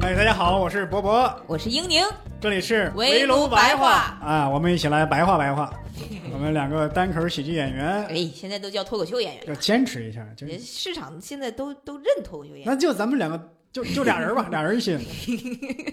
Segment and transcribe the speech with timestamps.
[0.00, 2.04] 哎，大家好，我是博博，我是英宁，
[2.40, 4.18] 这里是围炉白话。
[4.22, 5.72] 啊，我们一起来白话白话。
[6.32, 12.66] 我们两个单口喜剧演员，哎，现在都叫脱口秀演员，要坚持一下，就是市场现在都都认脱口秀演员。
[12.66, 13.40] 那就咱们两个，
[13.72, 14.98] 就就俩人吧， 俩人一起，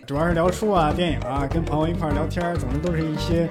[0.07, 3.47] 主要是聊书啊、电影啊，跟朋友一块儿聊天，总之都是一些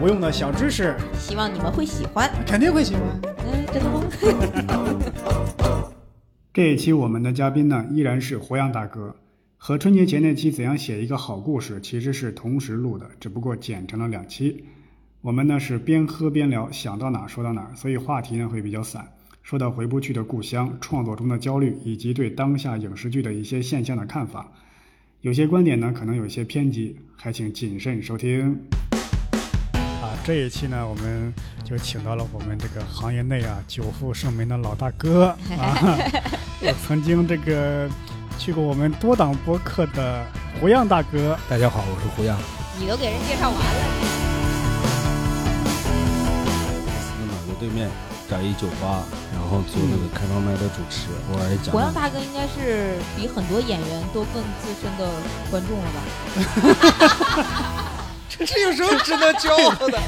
[0.00, 3.02] 无用的小知识，希望你们会喜欢，肯定会喜欢。
[3.46, 4.02] 嗯，真的吗？
[6.52, 9.14] 这一期我们的嘉宾呢，依然是胡杨大哥，
[9.64, 14.64] 和春节前那期怎样写一个好故事其实是同时录的，只不过剪成了两期。
[15.20, 19.06] 我们呢是边喝边聊，想到哪说到哪，所以话题呢会比较散，
[19.44, 24.50] 说到回不去的故乡、创作中的焦虑，以及对当下影视剧的一些现象的看法。
[25.20, 28.58] 有些观点呢可能有些偏激，还请谨慎收听。
[29.74, 35.78] 啊，这一期呢，我们就请到了我们这个行业内啊久负盛名的老大哥啊，
[36.62, 37.88] 我曾经这个
[38.42, 40.26] 去过我们多档播客的
[40.60, 41.38] 胡样大哥。
[41.48, 42.36] 大家好，我是胡样。
[42.76, 43.62] 你都给人介绍完了。
[47.60, 47.88] 对面
[48.28, 51.70] 找一酒吧，然后做那个开放麦的主持，偶尔讲。
[51.72, 55.08] 胡杨大哥应该是比很多演员都更资深的
[55.48, 56.02] 观众了吧？
[58.28, 60.00] 这这有什么值得骄傲的？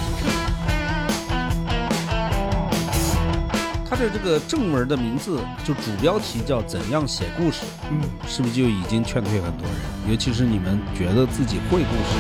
[3.95, 10.11] 他的这个正文的名字就主标题叫“怎样写故事”，嗯，是不是就已经劝退很多人？
[10.11, 12.11] 尤其是你们觉得自己会故事。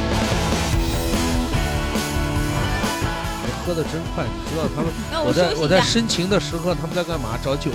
[3.66, 5.26] 喝的真快，你知道他们？
[5.26, 7.36] 我在我在深情的时刻，他们在干嘛？
[7.42, 7.72] 找酒。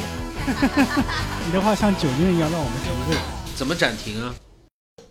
[1.45, 3.17] 你的话像酒精一样，让我们沉醉。
[3.53, 4.33] 怎么暂停啊？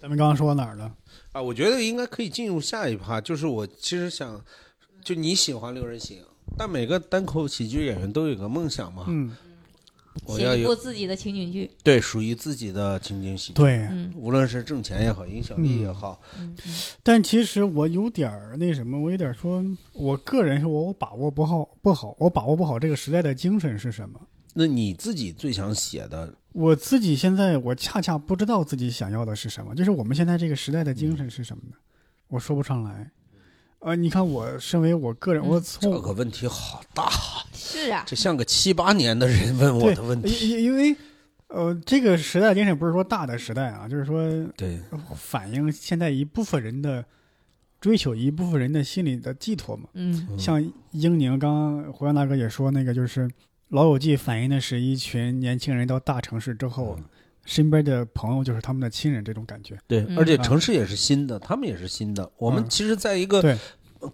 [0.00, 0.90] 咱们刚刚说到哪儿了？
[1.32, 3.20] 啊，我觉得应该可以进入下一趴。
[3.20, 4.42] 就是我其实想，
[5.04, 6.22] 就你喜欢六人行，
[6.56, 9.04] 但每个单口喜剧演员都有个梦想嘛。
[9.08, 9.36] 嗯。
[10.26, 13.54] 写一部自己的情景剧，对，属于自己的情景喜剧。
[13.54, 16.20] 对，无论是挣钱也好，影响力也好。
[17.04, 24.20] 但其实我有点儿那什么，我有点说，我个人说，我把握不好，不好，我把握不好这个时代的精神是什么。
[24.54, 26.34] 那你自己最想写的？
[26.52, 29.72] 我自己现在，我恰恰不知道自己想要的是什么。
[29.72, 31.76] 就是我们现在这个时代的精神是什么呢？
[32.26, 33.08] 我说不上来。
[33.80, 37.08] 呃，你看，我身为我个人，我从这个问题好大。
[37.54, 40.50] 是啊，这像个七八年的人问我的问题。
[40.50, 40.96] 因因为，
[41.48, 44.20] 呃，这个时代精神不是说大的时代啊，就是说，
[44.56, 44.80] 对，
[45.14, 47.04] 反映现在一部分人的
[47.80, 49.88] 追求，一部分人的心理的寄托嘛。
[49.94, 50.26] 嗯。
[50.38, 50.60] 像
[50.92, 53.28] 英宁，刚刚胡杨大哥也说，那个就是
[53.68, 56.98] 《老友记》反映的是一群年轻人到大城市之后，
[57.48, 59.76] 身边的朋友就是他们的亲人，这种感觉。
[59.86, 62.30] 对，而且城市也是新的，他们也是新的。
[62.36, 63.56] 我们其实在一个。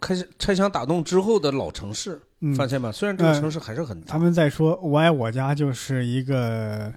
[0.00, 2.19] 开始拆墙打洞之后的老城市，
[2.56, 2.91] 发现吧？
[2.91, 4.06] 虽然这个城市还是很大。
[4.06, 6.91] 他们在说“我爱我家”，就是一个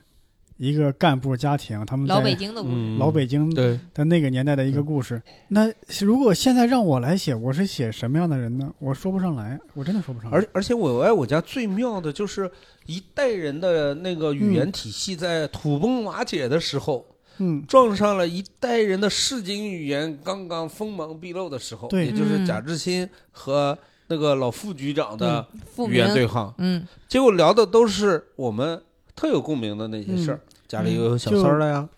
[0.57, 5.21] 一个干部家庭，他们老北京的故事，老北京的那个年代的一个故事。
[5.49, 8.73] 那如果现在让我来写，我是写什么样的人呢？
[8.79, 10.37] 我说不上来，我真的说不上来。
[10.37, 12.49] 而而且“我爱我家”最妙的就是
[12.85, 17.05] 一代人的那个语言体系在土崩瓦解的时候。
[17.39, 25.45] 嗯，撞上了一代人的市井语言刚刚锋芒毕露的时候，对，也就是贾志新和那个老副局长的
[25.87, 28.81] 语言对抗，嗯，结果聊的都是我们
[29.15, 31.89] 特有共鸣的那些事儿，家里又有小三儿了呀，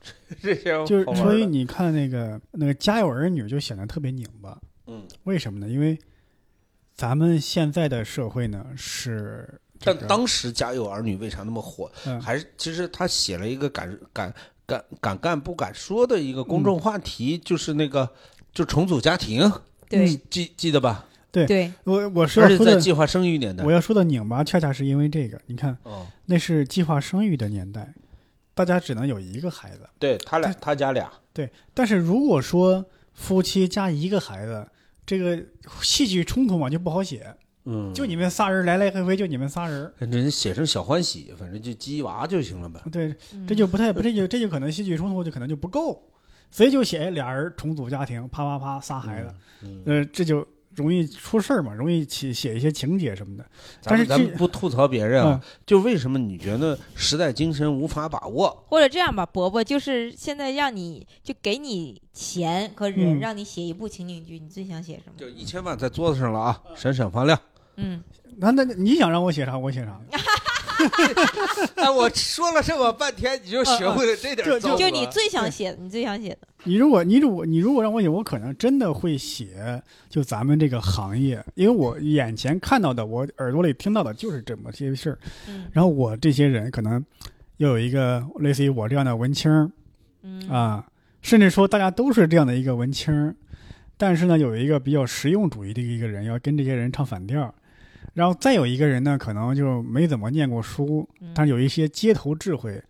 [0.41, 4.57] 这些，就是所以你看那个那个《家有儿女》就显得特别拧巴，
[4.87, 5.67] 嗯，为什么呢？
[5.67, 5.97] 因为
[6.95, 11.91] 咱们现在的社会呢是，但当时《家有儿女》为啥那么火？
[12.21, 14.33] 还是其实他写了一个敢敢。
[14.69, 18.07] 敢敢干不敢说的一个公众话题，就是那个
[18.53, 19.51] 就重组家庭，
[19.89, 21.07] 对，记记得吧？
[21.31, 25.41] 对，对我我是而且在计划生育年代，我要说的拧巴，恰恰是因为这个。
[25.47, 27.91] 你看，哦，那是计划生育的年代，
[28.65, 31.49] 大家只能有一个孩子，对他俩，他家俩，对。
[31.73, 34.67] 但是如果说夫妻加一个孩子，
[35.05, 35.41] 这个
[35.81, 37.35] 戏剧冲突嘛就不好写。
[37.65, 42.79] 嗯，就你们仨人来来回回，就你们仨人，人写成小欢喜，反正就鸡娃就行了呗。
[42.91, 43.15] 对，
[43.47, 46.01] 这就不太不这就这就可能戏剧冲突就可能就不够，
[46.51, 49.33] 所以就写俩人重组家庭，啪啪啪仨孩子，
[49.85, 50.45] 呃，这就。
[50.79, 53.45] 容易出事儿嘛，容易写写一些情节什么的。
[53.83, 58.63] 但是咱们不吐槽别人啊，就为什么你觉得时代精神无法把握？
[58.67, 65.13] 或者这样吧，伯伯就是现在让你就给你钱和人，让你写一部情景剧，你最想写什么？
[65.17, 67.37] 就一千万在桌子上了啊，闪闪发亮。
[67.75, 68.01] 嗯，
[68.37, 69.99] 那那你想让我写啥，我写啥。
[71.75, 76.47] 哎，我说了这么半天，你就学会了这点就就你最想写的，你最想写的。
[76.63, 85.19] 你如果你如果你如果让我写，我可能真的会写就咱们这个行业，因为我眼前看到的，我耳朵里听到的就是这么些事儿。
[85.47, 85.65] 嗯。
[85.71, 87.03] 然后我这些人可能
[87.57, 89.71] 要有一个类似于我这样的文青
[90.23, 90.85] 嗯啊，
[91.21, 93.35] 甚至说大家都是这样的一个文青儿，
[93.97, 97.53] 但是呢，有一个比较实用主义的一个人要跟这些人唱反调，
[98.19, 102.83] 然后再有一个人呢，可能就没怎么念过书，但有一些街头智慧，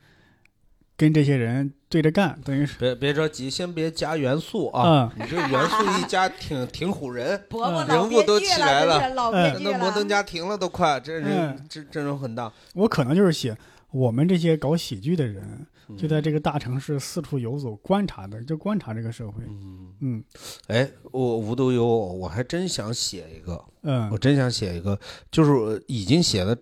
[0.97, 7.39] 跟这些人对着干，等于是别别着急，先别加元素啊，你这元素一加，挺挺唬人，
[7.87, 9.13] 人物都起来了，
[9.59, 12.51] 那摩登家庭了都快，这人阵阵容很大。
[12.73, 13.55] 我可能就是写
[13.91, 15.67] 我们这些搞喜剧的人。
[15.97, 19.43] 就在这个大城市四处游走观察的，就观察这个社会。
[19.47, 20.23] 嗯嗯，
[20.67, 23.63] 哎，我无独有偶，我还真想写一个。
[23.81, 24.97] 嗯，我真想写一个，
[25.31, 26.55] 就是已经写了，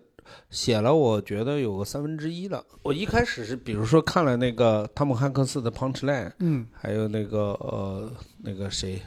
[0.50, 2.64] 写了，我觉得有个三分之一了。
[2.82, 9.00] 我一开始是，比如说看了那个汤姆汉克斯的《Punch Line》，嗯，还有那个呃那个谁，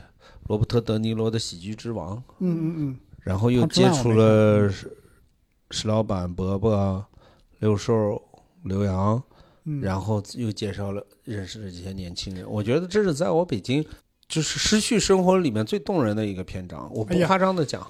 [0.47, 4.91] 罗伯特德尼罗的《喜剧之王》，嗯嗯嗯，然后又接触了石
[5.71, 7.06] 石老板、伯伯、
[7.59, 8.21] 六兽、
[8.63, 9.21] 刘洋。
[9.81, 13.85] 然后又介绍了认识的这些年轻人，我觉得这是在我北京
[14.27, 16.89] 就是失去生活里面最动人的一个篇章。
[16.91, 17.85] 我不夸张的讲，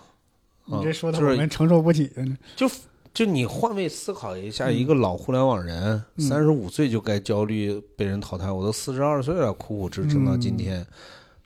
[0.65, 2.11] 你这说的我们承受不起。
[2.57, 2.69] 就
[3.13, 10.85] 就你换位思考一下，一个老互联网人，三十五岁就该焦虑被人淘汰，我都四十二岁了，苦苦支撑到今天，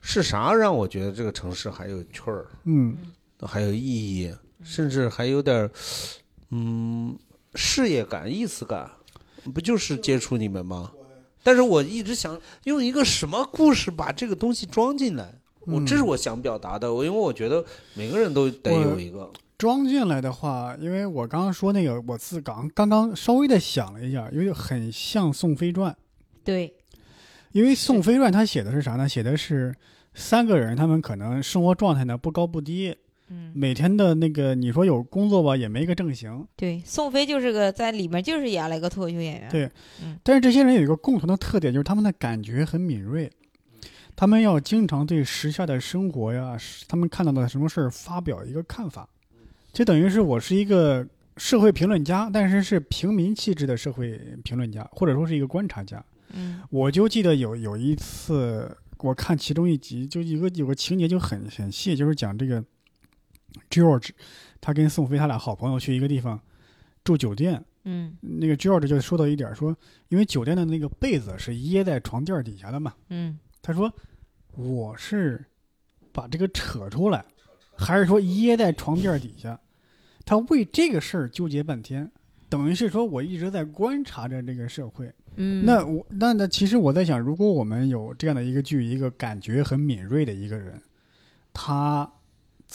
[0.00, 2.46] 是啥让我觉得这个城市还有趣儿？
[2.64, 2.96] 嗯，
[3.42, 4.34] 还有意义，
[4.64, 5.70] 甚至还有点
[6.50, 7.16] 嗯
[7.54, 8.90] 事业感、意思感。
[9.50, 10.92] 不就是接触你们吗？
[11.42, 16.92] 但是我一直想用一个什么故事把这个东西装进来，我这是我想表达的。
[16.92, 17.64] 我因为我觉得
[17.94, 25.92] 每个人都得有一个装进来的话，因为我刚刚说那个，我自刚刚刚稍微的想了一下，因为很像《宋飞传》。
[26.42, 26.74] 对，
[27.52, 29.08] 因为《宋飞传》他写的是啥呢？
[29.08, 29.72] 写的是
[30.14, 32.96] 三个人，他们可能生活状态呢不高不低。
[33.28, 36.46] 嗯，每天的那个你说有工作吧，也没个正形。
[36.54, 39.50] 对，宋飞就是个在里面就是演了一个脱口秀演员。
[39.50, 39.68] 对，
[40.00, 43.28] 嗯，但是这些人有一个共同的特点，就是他们的感觉很敏锐，
[44.14, 46.56] 他们要经常对时下的生活呀，
[46.86, 49.08] 他们看到的什么事儿发表一个看法，
[49.72, 51.04] 就等于是我是一个
[51.36, 56.00] 社会评论家，但是是平民气质的社会评论家，或者说是一个观察家。
[56.32, 62.64] 嗯，我就记得有有一次我看其中一集，就一个有个情节就很很细，就是讲这个。
[63.70, 64.10] George，
[64.60, 66.40] 他跟宋飞他俩好朋友去一个地方
[67.04, 67.64] 住酒店。
[67.88, 69.76] 嗯，那个 George 就说到一点，说
[70.08, 72.92] 因为酒店的那个被子是掖在床垫底下的嘛。
[73.10, 73.92] 嗯，他说
[74.56, 75.44] 我是
[76.12, 77.24] 把这个扯出来，
[77.76, 79.60] 还是说掖在床垫底下？
[80.24, 82.10] 他为这个事儿纠结半天，
[82.48, 85.08] 等于是说我一直在观察着这个社会。
[85.36, 90.82] 嗯，那我那那其实我在想，如果我们有这样的一个剧，一个感觉很敏锐的一个人，
[91.52, 92.10] 他。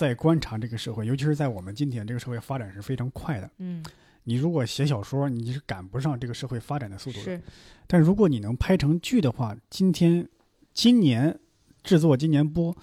[0.01, 3.47] 在观察这个社会，尤其是在我们今天这个社会发展是非常快的。
[3.59, 3.85] 嗯，
[4.23, 7.23] 你如果写小说，你是赶不上这个社会发展的速度的。
[7.25, 7.41] 是，
[7.85, 10.27] 但如果你能拍成剧的话，今天、
[10.73, 11.39] 今年
[11.83, 12.75] 制作、今年播，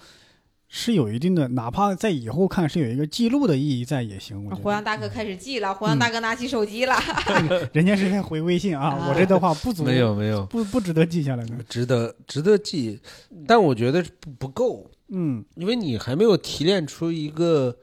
[0.71, 4.45] 是有一定的，哪怕在以后看是有一个记录的意义在也行。
[4.45, 6.95] 我胡杨大哥开始记了，胡杨大哥拿起手机了。
[7.73, 11.55] 人家是在回微信啊，我这的话不足，没有没有，不不值得记下来的。
[11.67, 12.99] 值得值得记，
[13.47, 14.89] 但我觉得不不够。
[15.07, 17.75] 嗯，因为你还没有提炼出一个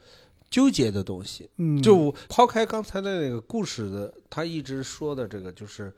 [0.49, 1.51] 纠结的东西。
[1.57, 5.93] 嗯，就抛开刚才的那个故事的，他一直说的这个，就是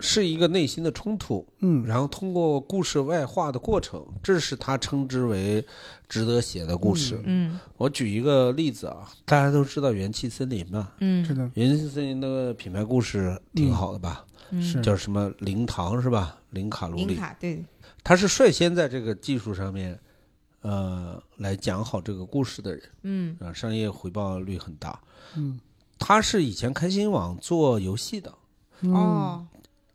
[0.00, 1.46] 是一个内心的冲突。
[1.60, 5.64] 嗯，然后通过故事外化的过程，这是他称之为
[6.08, 7.20] 值得写的故事。
[7.24, 10.92] 嗯，我举一个例子啊，大家都知道元气森林嘛。
[11.00, 14.24] 嗯，是的，元气森林那个品牌故事挺好的吧？
[14.60, 16.38] 是叫什么零糖是吧？
[16.50, 17.06] 零卡路里。
[17.06, 17.64] 零卡对。
[18.02, 19.98] 他是率先在这个技术上面。
[20.66, 24.98] 呃，来讲好这个故事的人，嗯，啊，商业回报率很大，
[25.36, 25.60] 嗯，
[25.98, 28.32] 他是以前开心网做游戏的，
[28.84, 29.46] 哦，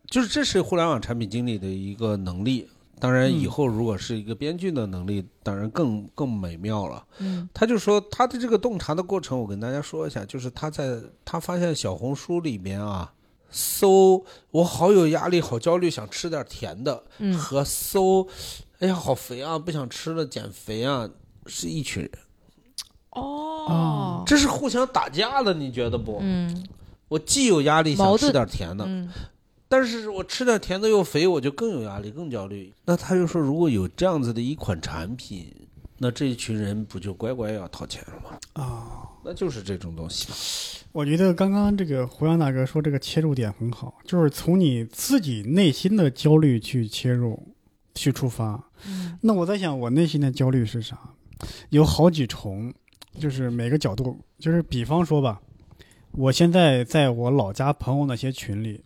[0.10, 2.68] 就是这是互联网产品经理的一个能力，
[3.00, 13.13] 当然以后如果是一个编剧的能力，当然更更美妙了，嗯，他就说他的这个洞察的过程，我跟大家说一下，就是他在他发现小红书里面啊，
[13.50, 18.28] 搜我好有压力，好焦虑，想吃点甜的，嗯，和搜。
[18.80, 19.60] 哎呀，好肥啊！
[19.60, 21.10] 不想吃了，减肥啊！
[21.48, 22.12] 是一群人，
[23.10, 26.18] 哦，这是互相打架的，你觉得不？
[26.22, 26.66] 嗯，
[27.10, 29.10] 我既有压力，想吃点甜的，嗯，
[29.70, 32.74] 但是我吃点甜的又肥，我就更有压力，更焦虑。
[32.84, 35.50] 那他就说，如果有这样子的一款产品，
[35.98, 38.38] 那这一群人不就乖乖要掏钱了吗？
[38.62, 40.84] 啊，那就是这种东西。
[40.92, 47.56] 我觉得刚刚这个胡杨大哥说这个切入点很好，就是从你自己内心的焦虑去切入。
[47.96, 48.72] 去出发，
[49.20, 50.98] 那我在想，我内心的焦虑是啥？
[51.70, 52.74] 有好几重，
[53.20, 55.42] 就是每个角度，就是比方说吧，
[56.12, 58.82] 我现在在我老家朋友那些群里，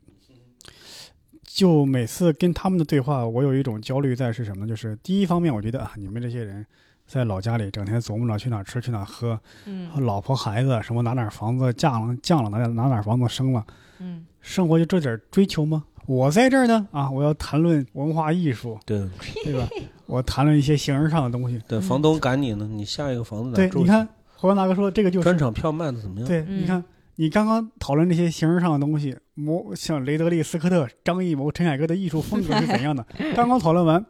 [1.53, 4.67] 就每次跟他们的对话，我有一种焦虑在是什么呢？
[4.67, 6.65] 就是第一方面，我觉得啊，你们这些人
[7.05, 13.63] 在老家里整天琢磨着去哪儿吃去哪儿喝，嗯老婆孩子什么哪哪儿房子降了降了哪哪哪儿房子升了，
[13.99, 15.83] 嗯生活就这点追求吗？
[16.07, 19.07] 我在这儿呢啊，我要谈论文化艺术，对
[19.43, 19.67] 对吧？
[20.07, 21.61] 我谈论一些形而上的东西。
[21.67, 23.83] 对，嗯房东赶你呢，你下一个房子哪对，住去？
[23.83, 26.27] 你看侯阳大哥说这个就是专场票卖的怎么样？
[26.27, 26.83] 对，嗯你看，
[27.15, 33.05] 你刚刚讨论那些形式上的东西，模像雷德利·斯科特、张艺谋、陈凯歌的艺术风格是怎样的？
[33.35, 34.03] 刚刚讨论完，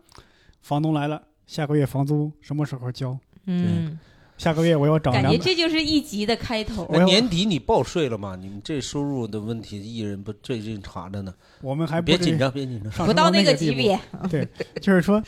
[0.61, 3.17] 房东来了，下个月房租什么时候交？
[3.45, 3.99] 嗯，
[4.37, 5.37] 下个月我要涨感觉。
[5.37, 6.87] 这就是一集的开头。
[7.03, 8.37] 年底你报税了吗？
[8.39, 11.33] 你们这收入的问题，艺人不最近查着呢。
[11.61, 12.89] 我们还别紧张，别紧张。
[12.91, 14.47] 上不到那个级别，对，
[14.81, 15.21] 就是说，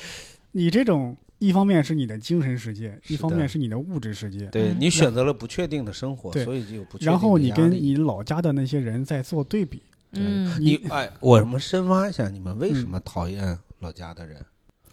[0.54, 14.44] 你这种一方面是你的精神世界，一方面是你的物质世界，对嗯你选择了不确定的生活，所以就有不确定然后你跟你老家的那些人在做对比，嗯，你哎，我们深挖一下，你们为嗯什么讨厌老家的人，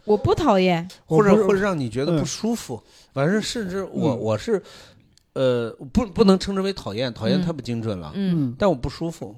[0.05, 2.83] 我不讨厌，或者我不是会让你觉得嗯不舒服？
[3.13, 4.63] 反正甚至我嗯我是，
[5.35, 9.35] 呃，不不能称之为讨厌，讨厌嗯太不精准了，嗯嗯但我不舒服。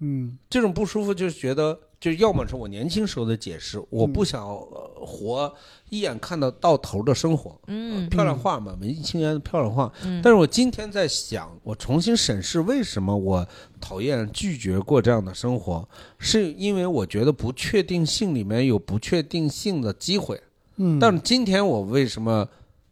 [0.00, 5.52] 嗯这种不舒服就是觉得，就要么是我年轻时候的解释，我嗯不想、呃活
[5.88, 9.92] 一眼看到到头的生活，嗯漂亮话嘛，文艺青年的漂亮话。
[10.04, 13.46] 嗯，但是我今天在想，我重新审视为什么我
[13.80, 20.40] 讨厌拒绝过这样的生活，是因为我觉得不确定性里面有不确定性的机会。
[20.76, 22.48] 嗯，但是今天我为什么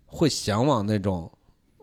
[0.07, 1.29] 会向往那种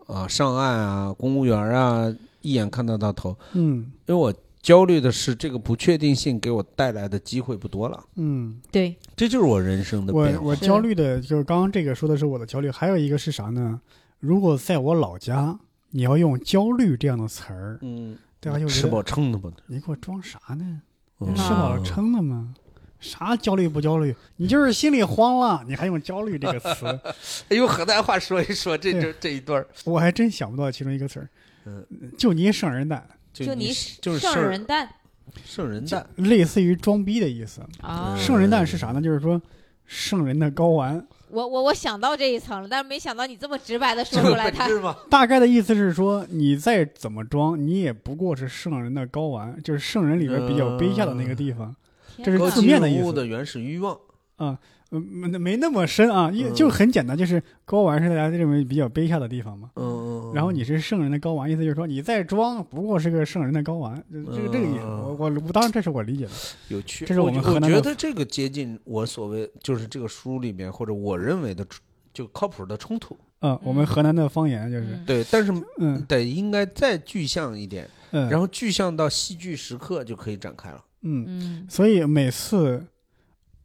[0.06, 3.36] 啊、上岸啊、公务员啊，一眼看得到头？
[3.52, 4.32] 嗯因为我
[4.68, 8.60] 焦虑的是这个不确定性给我带来的机会不多了，嗯。
[8.70, 10.44] 对，这就是我人生的我变化。
[10.44, 13.80] 我我焦虑的就是刚刚这个说的是我的焦虑，还有一个是啥呢？
[14.20, 15.58] 如果在我老家，
[15.92, 19.50] 你要用焦虑这样的词儿，嗯，大家就吃饱撑的吧？
[19.68, 20.82] 你给我装啥呢？
[21.20, 22.52] 嗯吃饱了撑的吗？
[23.00, 24.14] 啥焦虑不焦虑？
[24.36, 27.00] 你就是心里慌了，你还用焦虑这个词，
[27.56, 31.30] 用河南话说一说这就这这一段儿，我还真想不到其中一个词儿。
[31.64, 31.86] 嗯，
[32.18, 33.06] 就你圣人蛋，
[33.46, 34.88] 就你就是圣人蛋
[35.44, 37.60] 圣人蛋，类似于装逼的意思。
[37.80, 39.00] 啊，嗯圣人蛋是啥呢？
[39.00, 39.40] 就是说
[39.84, 44.96] 圣人的睾丸，我我我想到这一层了，但是没想到你这么直白的说出来，它本质嘛。
[45.10, 51.74] 大概的意思是说，你再怎么装，你也不过是圣人的睾丸，就是圣人里边比较卑下的那个地方。
[52.22, 53.96] 这是高字面的意思的原始欲望，
[54.38, 54.56] 嗯，
[54.90, 59.70] 没没那么深啊，因嗯就很简单，就是睾丸是大家认为比较卑下的地方嘛。
[59.76, 64.80] 嗯嗯，然后你是圣人的睾丸，意思就是说你在装不过是个圣人的睾丸，这这个这个意思。
[64.82, 66.30] 嗯我我我当然这是我理解的。
[66.68, 71.66] 有趣，这是我们觉河南我觉得这个接近我所谓就是这个书里面或者我认为的
[72.12, 80.82] 就靠谱的冲突，嗯，我们河南的方言就是嗯对，但是嗯得应该再具象一点，嗯，然后具象到戏剧时刻就可以展开了。
[81.02, 82.84] 嗯，嗯所以每次，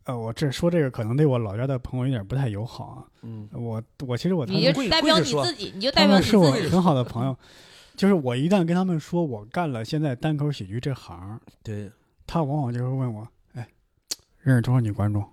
[0.06, 3.06] 呃，我这说这个可能对我老家的朋友有点不太友好啊。
[3.22, 6.68] 嗯，我我其实我他你们跪就代表你自己，你就代表你是我自己。
[6.68, 7.36] 很好的朋友，
[7.96, 11.90] 就是我一旦跟他们说我干了现在单口喜剧这行，对，
[12.28, 13.68] 他往往就会问我，哎，
[14.42, 15.24] 认识多少女观众，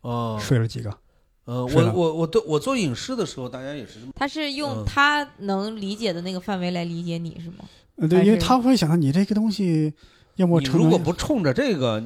[0.00, 0.92] 哦，睡了几个？
[1.44, 7.64] 呃，我我我都我做影视的时候，大家也是这么，他是用嗯他能理解的那个范围来理解你，是吗？
[7.96, 9.92] 呃，对，因为他会想到你这个东西，
[10.36, 12.02] 要么你如果不冲着这个，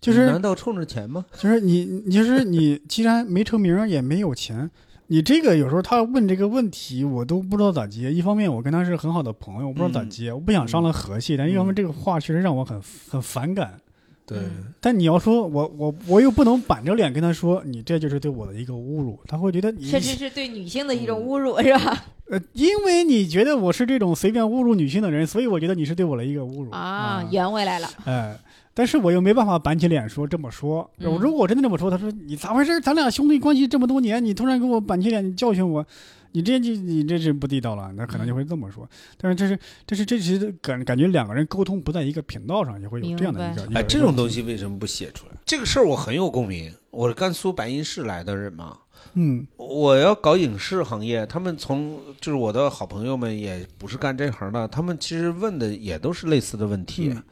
[0.00, 1.24] 就是难道冲着钱吗？
[1.36, 4.70] 就是你，你就是你，既然没成名也没有钱，
[5.08, 8.12] 你这个有时候他问这个问题，我都不知道咋接。
[8.12, 13.74] 一方面我跟他是很好的朋友，我不知道咋嗯接，我不想伤了和气；但一方面这个话确实让我很很反感。
[14.26, 22.04] 对，嗯但你要说我我我又不能板着脸跟他说，你这就是对我的一个侮辱，他会觉得你甚至是对女性的一种嗯侮辱，是吧？
[22.28, 27.88] 呃，因为你觉得我是这种随便侮辱女性的人，所以我觉得你是对我的一个侮辱啊，圆回来了。
[28.04, 28.36] 哎，
[28.76, 30.90] 但是我又没办法板起脸说这么说。
[30.98, 32.78] 嗯我如果我真的这么说，他说你咋回事？
[32.78, 35.82] 咱俩兄弟关系这么多年，你突然给我板起脸，你教训我，
[36.32, 37.90] 你这就你这是不地道了。
[37.96, 38.86] 那可能就会这么说。
[39.16, 43.62] 但是这是这是这是感感觉两个人沟通不在一个频道上，也会有这样的一个。
[43.62, 45.32] 一个哎，这种东，西为什么不写出来？
[45.46, 46.70] 这个事儿我很有共鸣。
[46.90, 48.76] 我是甘肃白银市来的人嘛，
[49.14, 57.08] 嗯我要搞影视行业，他们从就是我的好朋友们也不是干这行的，他们其实问的也都是类似的问题。
[57.14, 57.22] 嗯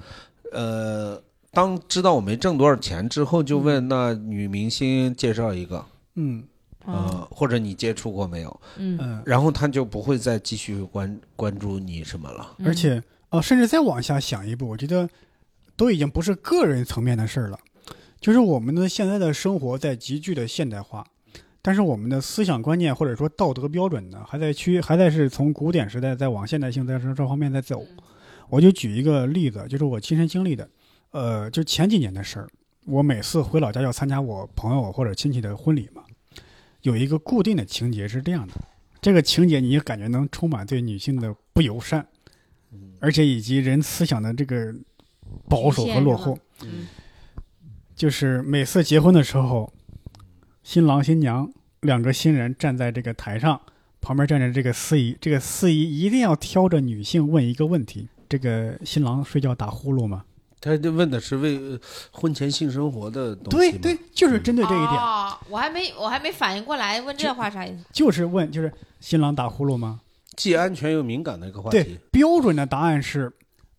[0.53, 1.21] 呃，
[1.55, 5.85] 当知道我没挣多少钱之后，就问那女明星介绍一个，
[6.17, 6.45] 嗯。
[6.87, 8.61] 呃，或者你接触过没有？
[8.77, 12.55] 嗯，嗯，然后他就不会再继续关关注你什么了。
[12.59, 15.09] 嗯而且哦、甚至再往下想一步，我觉得
[15.77, 17.59] 都已经不是个人层面的事儿了，
[18.21, 21.03] 就是我们的现在的生活在急剧的现代化，
[21.63, 27.83] 但是我们的思想观念或者说道德标准呢，还在趋还在是从古典时代再往现代性在这这方面在走。
[28.51, 30.69] 我就举一个例子，就是我亲身经历的，
[31.15, 32.49] 呃，就前几年的事儿。
[32.87, 36.03] 我每次回老家要参加我朋友或者亲戚的婚礼嘛，
[36.83, 38.55] 有一个固定的情节是这样的，
[39.01, 42.05] 这个情节你感觉能充满对女性的不友善，
[42.99, 44.75] 而且以及人思想的这个
[45.49, 46.37] 保守和落后。
[46.63, 46.89] 嗯
[47.95, 49.73] 就是每次结婚的时候，
[50.65, 51.49] 新郎新娘
[51.83, 53.61] 两个新人站在这个台上，
[54.01, 60.25] 旁边站着这个司仪，这个司仪一定要挑着女性问一个问题：这个新郎睡觉打呼噜吗？
[60.65, 61.79] 他就问的是为呃
[62.11, 67.85] 婚前性生活的东西对对，就是针对这一点，哦，我还没我还没反应过来，问这话啥意思？
[67.93, 70.01] 就是问就是新郎打呼噜吗？
[70.37, 73.31] 既安全又敏感的一个话对题。，标准的答案是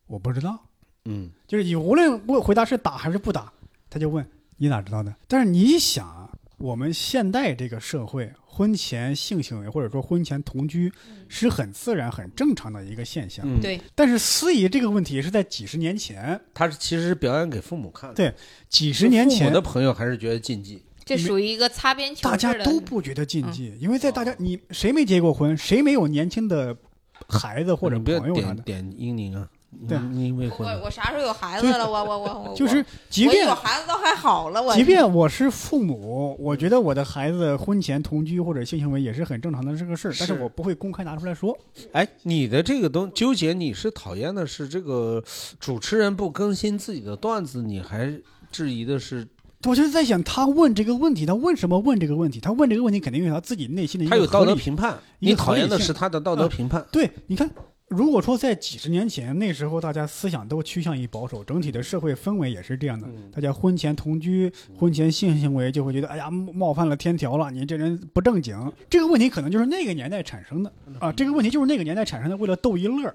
[0.06, 0.58] 我不知道，
[1.06, 3.51] 嗯，就是你无论问回答是打还是不打，
[3.89, 4.24] 他就问
[4.58, 5.12] 你哪知道的？
[5.27, 10.90] 但是你想啊，我们现代这个社会，婚前性行为或者说婚前同居
[11.28, 13.46] 是很自然、很正常的一个现象。
[13.46, 18.16] 嗯，对，但是司仪这个问题是在几十年前，他是其实是表演给父母看的。
[18.16, 18.34] 对
[18.70, 20.82] 几十年前我的朋友还是觉得禁忌。
[21.04, 26.76] 这属于一个擦边球大家都不觉得禁忌，因为在大家你谁没结过婚，谁没有年轻的
[27.28, 29.48] 孩子或者朋友啥的，点点英宁啊，
[29.88, 31.89] 对你你未婚我我啥时候有孩子了？
[31.89, 41.58] 我我我我就是即便有孩子倒还好了，我即便我是父母，我觉得我的孩子婚前同居或者性行为也是很正常的这个事儿，但是是我不会公开拿出来说。
[41.91, 45.24] 哎，你的这个东纠结，你是讨厌的是这个
[45.60, 48.13] 主持人不更新自己的段子，你还
[48.51, 49.27] 质疑的是
[49.63, 52.39] 我就是在想，他问这个问题，他为什么问这个问题？
[52.39, 56.86] 他问这个问题肯定有他自己内心的一个他有道理德评判，你讨厌的是他的道德评判。
[56.91, 57.50] 对，你看，
[57.88, 63.08] 如果说在几十年前，那时候大家思想都趋向于保守，整体的社会氛围也是这样的。
[63.08, 68.60] 嗯大家婚前同居、婚前性行为，就会觉得，哎呀，冒冒犯了天条了，你这人不正经。
[68.89, 73.13] 这个问题可能就是那个年代产生的啊，这个问题就是那个年代产生的，为了逗一乐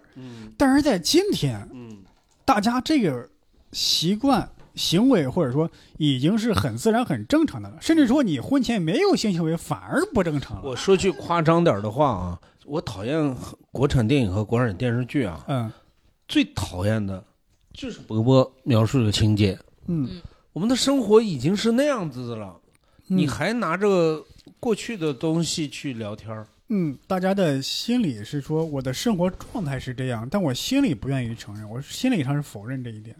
[0.56, 1.98] 但是在今天，嗯，
[2.44, 3.28] 大家这个
[3.72, 4.48] 习惯。
[4.76, 10.62] 行为或者说已经是很自然、很正常的了，甚至说你婚前没有性行为反而不正常了。
[10.64, 12.40] 我说句夸张点儿的话啊，
[12.70, 13.36] 我讨厌
[13.72, 15.72] 国产电影和国产电视剧啊，嗯。
[16.28, 17.24] 最讨厌的
[17.72, 19.58] 就是伯伯描述的情节。
[19.88, 20.08] 嗯，
[20.52, 22.60] 我们的生活已经是那样子的了，
[23.08, 24.24] 你嗯还拿着
[24.60, 33.16] 过去的东西去聊天儿，嗯，大家的心理是说我的生活状态是这样，但我心里不愿意承认，我心理上是否认这一点。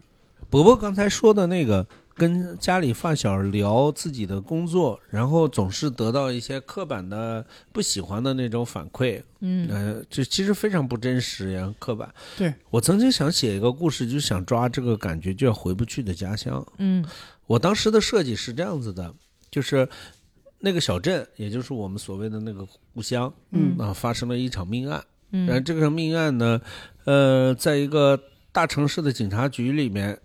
[0.49, 1.85] 伯伯刚才说的那个，
[2.21, 12.13] 跟家里发小聊自己的工作，然后总是得到一些刻板的、不喜欢的那种反馈，嗯呃，这其实非常不真实呀，刻板。
[12.37, 16.63] 对我曾经想写一个故事，就想抓这个感觉，就要回不去的家乡。
[16.77, 17.03] 嗯
[17.47, 19.11] 我当时的设计是这样子的，
[19.49, 19.89] 就是
[20.59, 25.03] 那个小镇，也就是我们所谓的那个故乡，嗯啊，发生了一场命案。
[25.31, 26.61] 嗯然后嗯这个命案呢，
[27.05, 30.19] 呃，在一个大城市的警察局里面，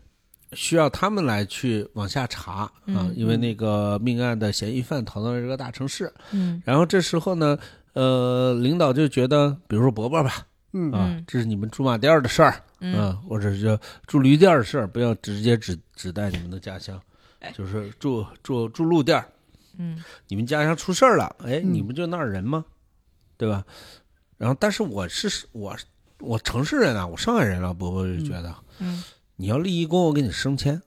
[0.57, 6.13] 需要他们来去往下查啊，嗯因为那个命案的嫌疑犯逃到了这个大城市。
[6.33, 6.61] 嗯。
[6.65, 7.57] 然后这时候呢，
[7.93, 10.91] 呃，领导就觉得，比如说伯伯吧，嗯。
[10.91, 12.99] 啊嗯，这是你们驻马店的事儿，嗯。
[12.99, 17.01] 啊，或者是驻驴店的事儿，不要直接指指代你们的家乡，
[17.55, 19.29] 就是驻驻驻鹿店儿。
[19.79, 20.03] 嗯。
[20.27, 21.75] 你们家乡出事儿了，哎，嗯。
[21.75, 22.65] 你不就那儿人吗？
[23.37, 23.63] 对吧？
[24.39, 25.77] 然后，但是我是我
[26.21, 29.03] 我城市人啊，我上海人啊，伯伯就觉得、嗯
[29.37, 30.81] 你要立一功，我给你升迁。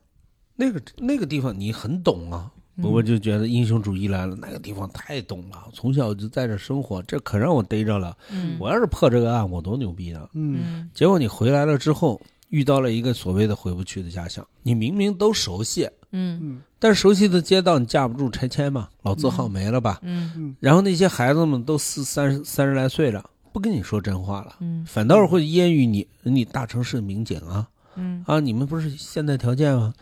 [0.56, 8.18] 那个那个地方你很懂啊，伯伯就觉得英雄主义来了，那个地方太懂了，从小就在这生活，这可让我逮着了。
[8.32, 8.58] 嗯。
[8.60, 10.28] 我要是破这个案，我多牛逼啊！
[10.34, 10.60] 嗯。
[10.62, 16.40] 嗯结果你回来了之后，遇到了一个所谓的回不去的家乡，你明明都熟悉，嗯。
[16.42, 20.00] 嗯但熟悉的街道你架不住拆迁嘛，老字号没了吧？
[20.02, 20.56] 嗯。
[20.60, 24.86] 然后那些孩子们都四三十三十来岁了，不跟你说真话了，嗯。
[24.86, 27.68] 反倒是会揶揄你，你大城市民警啊
[28.00, 29.94] 嗯啊，你们不是现在条件吗？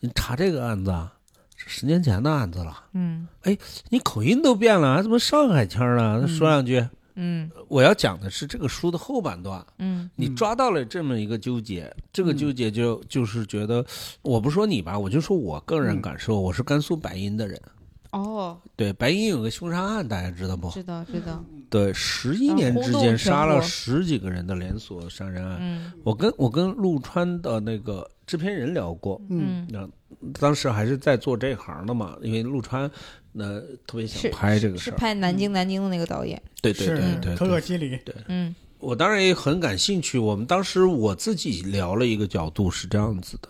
[0.00, 1.12] 你查这个案子啊，
[1.56, 3.58] 是十年前的案子了，嗯哎
[3.88, 6.28] 你口音都变了，还怎么上海腔了？
[6.28, 6.86] 说两句。
[7.20, 13.84] 嗯我要讲的是这个书的后半段，嗯你抓到了这么一个纠结，这个纠结就就是觉得，
[14.22, 17.60] 我不说你吧，我就说我个人感受，我是甘肃白银的人。
[18.10, 20.70] 哦，对，白银有个凶杀案，大家知道不？
[20.70, 25.58] 知道知道，对，十一啊年之间杀了十几个人的连锁杀人案。
[25.60, 32.90] 嗯我跟我跟陆川的那个制片人聊过，嗯嗯那当时还是在做这行的嘛，因为陆川
[33.32, 34.94] 那特别想拍这个事儿。
[34.94, 40.18] 是拍南京南京的那个导演，对对对对可可，西里，对嗯我当然也很感兴趣。
[40.18, 43.48] 我们当时我自己聊了一个角度是这样子的，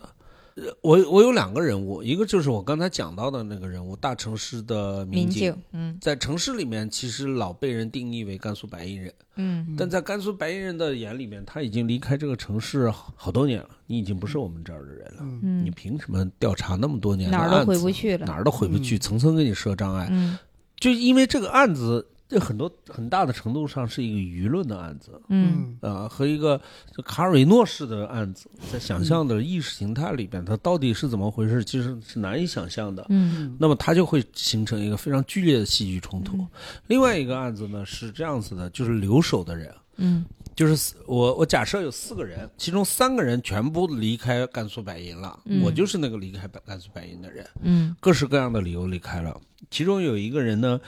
[0.80, 9.74] 我我有两个人物，一个就是我刚才讲到的那个人物，大城市的民民警警，，嗯在城市里面其实老被人定义为甘肃白银人，嗯。
[9.78, 15.18] 但在甘肃白银人的眼里面，他已经离开这个城市好好多年了，你已经不是我们这儿的人了。
[15.20, 15.64] 嗯。
[15.64, 19.00] 你嗯，凭什么调查那么多年的哪儿都回不去了哪儿都回不去，嗯。
[19.00, 20.08] 层层给你设障碍。
[20.10, 20.38] 嗯。
[20.80, 25.20] 就因为这个案子，这很多很大的程度上是一个舆论的案子。
[25.28, 26.60] 嗯呃，和一个
[27.04, 33.06] 卡尔维诺式的案子，在想象的意识形态里边，它到底是怎么回事，其实是难以想象的。
[33.08, 36.36] 嗯那么它就会形成一个非常剧烈的戏剧冲突。
[36.36, 36.48] 嗯
[36.86, 49.40] 另外一个案子呢是这样子的，就是留守的人，嗯就是我我假设有四个人，其中三个人全部离开甘肃白银了，嗯我就是那个离开甘肃白银的人，嗯各式各样的理由离开了。
[49.70, 50.80] 其中有一个人呢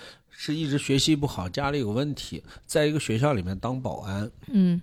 [0.42, 4.80] 是一直学习不好，家里有问题，在一个学校里面当保安，嗯。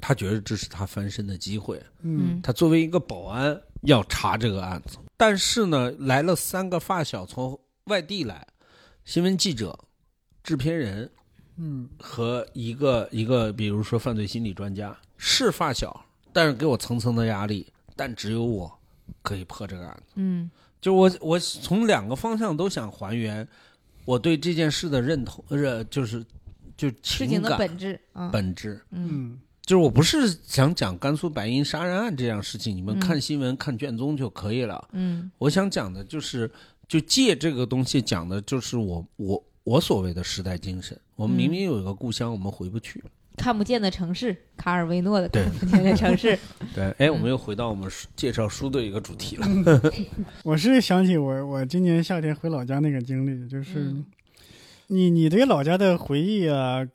[0.00, 1.82] 他觉得这是他翻身的机会。
[2.02, 2.40] 嗯。
[2.40, 8.46] 他作为一个保安要查这个案子，但是呢，来了三个发小从外地来，
[9.04, 9.76] 新闻记者、
[10.44, 11.10] 制片人
[11.56, 11.88] 嗯。
[11.98, 18.72] 和一个一个，比如说犯罪心理专家，是发小，但是给我层层的压力，但只有我
[19.20, 20.12] 可以破这个案子。
[20.14, 20.48] 嗯。
[20.80, 23.46] 就我我从两个方向都想还原
[24.04, 26.24] 我对这件事的认同，呃，就是
[26.76, 28.80] 就事情的本质嗯，本质。
[28.90, 34.88] 嗯嗯就是我不是想讲甘肃白银杀人案这样事情，你们嗯看新闻、看卷宗就可以了。
[34.92, 36.50] 嗯我想讲的就是，
[36.88, 40.98] 就借这个东西讲的就是我我我所谓的时代精神。
[41.14, 43.02] 我们明明有一个故乡，我们回不去。
[43.36, 46.38] 看不见的城市，卡尔维诺的看不见的城市，
[46.74, 49.46] 对，哎，我们又回到我们书介绍书的一个主题了。
[50.44, 54.04] 我是想起我我今年夏天回老家那个经历，就是嗯。
[54.88, 56.86] 你你对老家的回忆啊，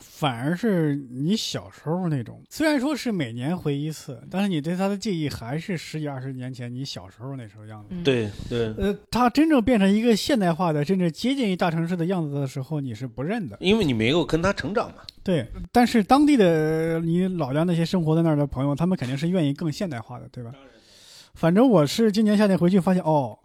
[0.00, 2.42] 反而是你小时候那种。
[2.50, 7.88] 虽然说是每年回一次，但是你对他的记忆还是十几二十年前你小时候那时候样子。
[7.90, 13.56] 嗯，对对，呃，它真正变成一个现代化的，甚至接近于大城市的样子的时候，你是不认的。
[13.60, 15.02] 因为你没有跟他成长嘛。
[15.22, 20.52] 对，但是当地的你老家那些生活在那儿的朋友，他们肯定是愿意更现代化的，对吧？
[21.34, 23.38] 反正我是今年夏天回去发现，哦，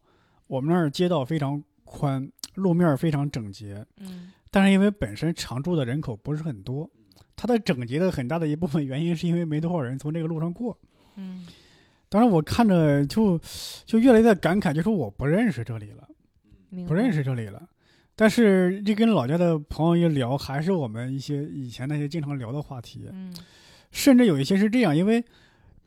[0.47, 6.87] 我们那儿街道非常宽，路面非常整洁，嗯但是因为本身常住的人口不是很多，
[7.35, 10.77] 它的整洁的很大的一部分原因是因为没多少人从这个路上过。
[11.15, 11.47] 嗯
[12.09, 13.39] 当然我看着就
[13.85, 16.05] 就越来越感慨，就说我不认识这里了，
[16.85, 17.65] 不认识这里了。
[18.17, 23.07] 但是这跟老家的朋友一聊，还是我们一些以前那些经常聊的话题。
[23.11, 23.33] 嗯
[23.91, 25.23] 甚至有一些是这样，因为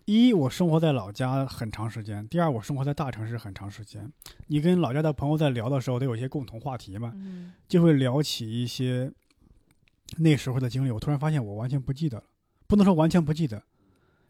[0.06, 4.12] 一我生活在老家很长时间，第二我生活在大城市很长时间。
[4.48, 9.10] 你跟老家的朋友在聊的时候，都有一些共同话题嘛，嗯就会聊起一些
[10.18, 10.90] 那时候的经历。
[10.90, 12.24] 我突然发现我完全不记得了，
[12.66, 13.62] 不能说完全不记得。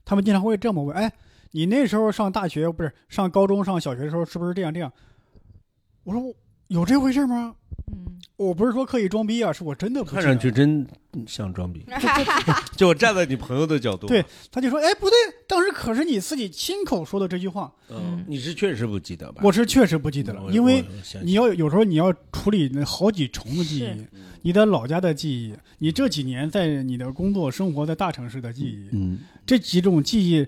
[0.04, 1.12] 他们经常会这么问：“哎，
[1.50, 4.92] 你那时候上大学不是上高中、上小学的时候，是不是这样这样？”
[6.04, 6.32] 我说：“我
[6.68, 7.56] 有这回事吗？”
[7.92, 10.86] 嗯，我不是说刻意装逼啊，是我真的不记得看上去真
[11.26, 11.84] 像装逼。
[12.76, 15.16] 就我站在你朋友的角度，对，他就说：“哎，不对，
[15.46, 19.42] 当时可是你自己亲口说的这句话。”嗯，你是确实不记得吧？
[19.44, 20.84] 我是确实不记得了，我因为
[21.22, 24.08] 你要有时候你要处理那好几重的记忆是，
[24.42, 30.46] 你的老家的记忆，你这几年在你的工作生活在大城市的记忆，嗯，这几种记忆，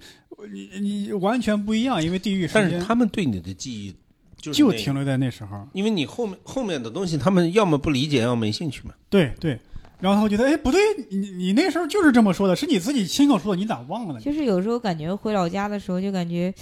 [0.52, 3.94] 你你完全不一样，因为地域时间但是他们对你的记忆
[4.36, 5.66] 就是就停留在那时候。
[5.72, 8.94] 因为你后面后面的东西，他们要么不理解，要么没兴趣嘛。
[9.08, 9.58] 对对，
[10.00, 14.20] 然后他会觉得，哎，不对，你你那时候就是这么说的，是你自己亲口说的，你咋忘了呢？
[14.20, 16.52] 就是有时候感觉回老家的时候，就感觉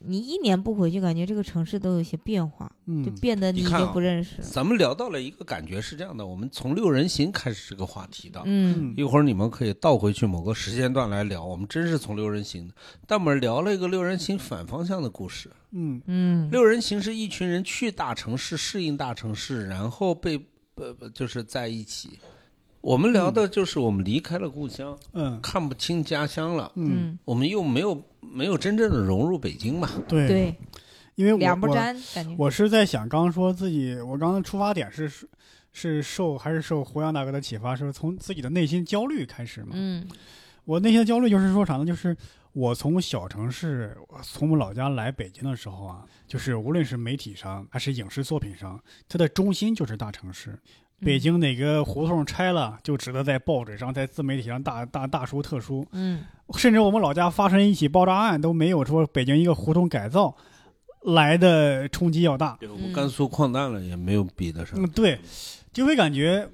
[0.00, 4.42] 你一年不回去，感觉这个城市都有些变化，就嗯，变得你已你看啊经不认识了。
[4.42, 8.40] 咱们聊到了一个感觉是这样的，我们从六人行开始这个话题的。
[8.44, 12.74] 嗯一会儿你们可以倒回去某个时间段来聊，我们真是从六人行的，
[13.06, 15.50] 但我们聊了一个六人行反方向的故事。
[15.72, 20.40] 嗯嗯六人行是一群人去大城市适应大城市，然后被
[20.76, 22.18] 呃就是在一起。
[22.88, 29.90] 我们聊的就是我们离开了故乡，嗯看不清家乡了，嗯，嗯，我们又没有没有真正的融入北京嘛。
[30.08, 30.54] 对，对，
[31.14, 32.34] 因为我两不我沾感觉。
[32.38, 35.12] 我是在想，刚刚说自己，我刚刚出发点是
[35.70, 39.72] 是受还是受胡杨大哥的启发，是从自己的内心焦虑开始嘛？
[39.74, 40.08] 嗯
[40.64, 41.84] 我内心的焦虑就是说啥呢？
[41.84, 42.16] 就是
[42.54, 50.58] 我从小城市，从我老家来北京的时候啊，就是无论是媒体上还是影视作品上，它的中心就是大城市。
[51.00, 55.86] 嗯北京哪个胡同拆了，就值得在报纸上、在自媒体上大大大书特书。
[55.92, 56.24] 嗯
[56.56, 60.34] 甚至我们老家发生一起爆炸案，都没有说北京一个胡同改造
[61.02, 62.56] 来的冲击要大。
[62.58, 64.82] 对，我们甘肃矿难了也没有比得上。
[64.82, 65.20] 嗯，对，
[65.72, 66.48] 就会感觉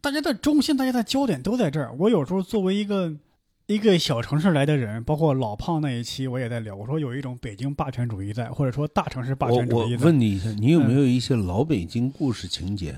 [0.00, 1.92] 大家的中心、大家的焦点都在这儿。
[1.98, 3.12] 我有时候作为一个
[3.66, 10.04] 一个小城市来的人，包括老胖那一期我也在聊，我说有一种北京霸权主义在，或者说大城市霸我我权主义在。
[10.06, 12.94] 问你一下，你有没有一些老北京故事情节？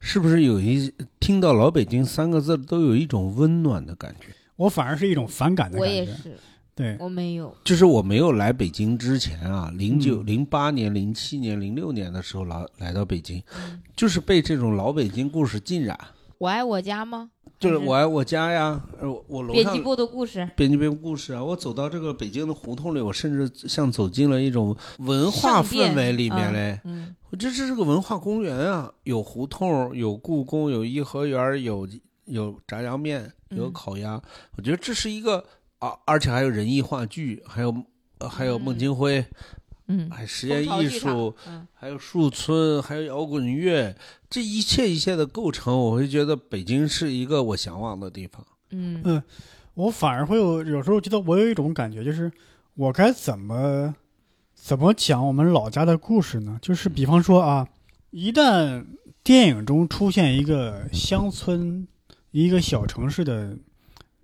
[0.00, 4.28] 是不是有一听到“老北京”三个字都有一种温暖的感觉？
[4.56, 5.92] 我反而是一种反感的感觉。
[5.92, 6.36] 我也是，
[6.74, 7.54] 对，我没有。
[7.62, 15.98] 就是我没有来北京之前啊，零九、嗯零八年、零七年、零六年的时候来来到北京，嗯就是被这种老北京故事浸染。
[16.40, 17.30] 我爱我家吗？
[17.58, 26.80] 就是我爱我家呀，呃，我我楼上编辑部的故事，编辑部故事啊，我走到这个北京的胡同里，我甚至像走进了一种文化氛围里面嘞。
[26.84, 31.86] 嗯我这是个文化公园啊，有胡同，有故宫，有颐和园，有
[32.24, 34.18] 有炸酱面，有嗯烤鸭。
[34.56, 35.44] 我觉得这是一个
[35.78, 37.68] 啊，而且还有人艺话剧，还有、
[38.18, 39.22] 呃还有孟京辉，
[39.92, 43.96] 嗯，还有实验艺术，，嗯还有树村，还有摇滚乐，
[44.28, 48.46] 这一切一切的构成，我会觉得北京是一个我向往的地方。
[48.70, 49.20] 嗯嗯
[49.74, 52.30] 我反而会有有时候觉得我有一种感觉，就是
[52.74, 53.92] 我该怎么
[54.54, 56.56] 怎么讲我们老家的故事呢？
[56.62, 57.66] 就是比方说啊，
[58.10, 58.84] 一旦
[59.24, 61.88] 电影中出现一个乡村、
[62.30, 63.56] 一个小城市的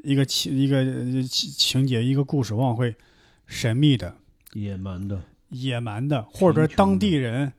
[0.05, 2.95] 一个情一个呃情情节、一个故事，往往会
[3.47, 4.15] 神秘的、
[4.53, 7.53] 野蛮的、野蛮的，或者说当地人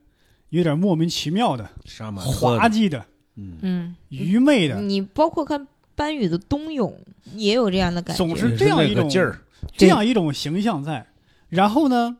[0.50, 1.68] 有点莫名其妙的、
[2.16, 3.04] 滑稽的、
[3.36, 6.90] 嗯，嗯，愚昧的，你包括看班宇的《冬泳》，
[7.34, 8.18] 也有这样的感觉。
[8.18, 9.40] 总是这样一种劲儿。
[9.76, 11.04] 这样一种形象在。
[11.48, 12.18] 然后呢，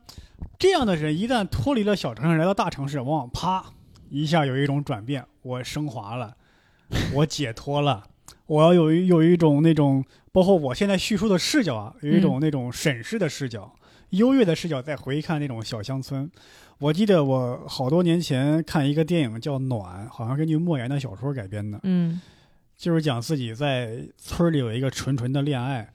[0.57, 3.63] 这样的人一旦脱离了小城市，来到大城市，往往啪
[4.09, 6.35] 一下有一种转变，我升华了，
[7.15, 8.03] 我解脱了，
[8.47, 10.03] 我要有一有一种那种，
[10.33, 13.73] 包括我现在叙述的视角啊，有一种那种审视的视角，
[14.11, 16.29] 优越的视角，再回看那种小乡村。
[16.77, 22.21] 我记得我好多年前看一个电影叫《暖》，好像根据莫言的小说改编的，嗯。
[22.77, 25.85] 就是讲自己在村里有一个纯纯的恋爱，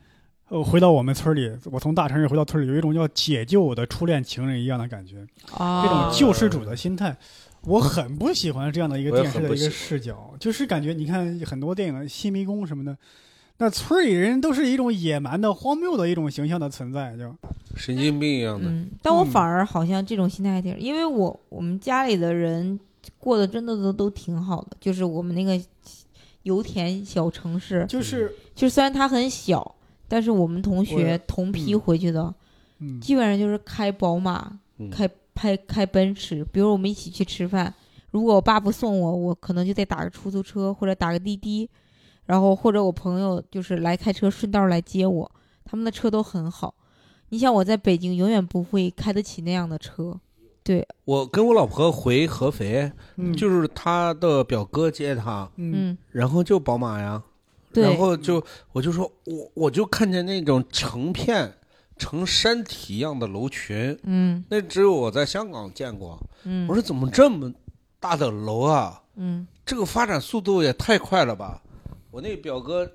[0.50, 7.16] 呃，回到我们村里，我从大城市回到村里，有一种叫解救我的初恋情人一样的感觉，这啊种救世主的心态，
[7.62, 12.94] 我很不喜欢这样的一个电视的一个视角，就是感觉你看很多电影《新迷宫》什么的，
[13.59, 17.35] 那村儿里人都是一种野蛮的、荒谬的一种形象的存在，就
[17.77, 18.69] 神经病一样的。
[18.69, 22.79] 嗯，但我嗯反而好像这种心态还挺，因为我我们家里的人
[23.19, 25.59] 过得真的都都挺好的，就是我们那个
[26.43, 29.75] 油田小城市，就是就虽然它很小，
[30.09, 32.35] 但是我们同学同批嗯回去的，
[32.81, 36.45] 嗯基本上就是开宝马、嗯开开开奔驰。
[36.53, 37.73] 比如我们一起去吃饭，
[38.11, 41.69] 如果我爸不送我，我可能就得打个出租车或者打个滴滴，
[42.27, 45.31] 然后或者我朋友就是来开车顺道来接我，
[45.65, 46.75] 他们的车都很好。
[47.31, 50.19] 你像我在北京，永远不会开得起那样的车。
[50.63, 57.23] 对，我跟我老婆回合肥，嗯就是她的表哥接她，嗯嗯，然后就宝马呀，
[57.73, 61.53] 对然后就我就说我我就看见那种成片
[61.99, 66.19] 成山体一样的楼群，嗯那只有我在香港见过。
[66.45, 67.53] 嗯，我说怎么这么
[68.01, 69.03] 大的楼啊？
[69.17, 71.63] 嗯这个发展速度也太快了吧！
[72.14, 72.88] 我那表哥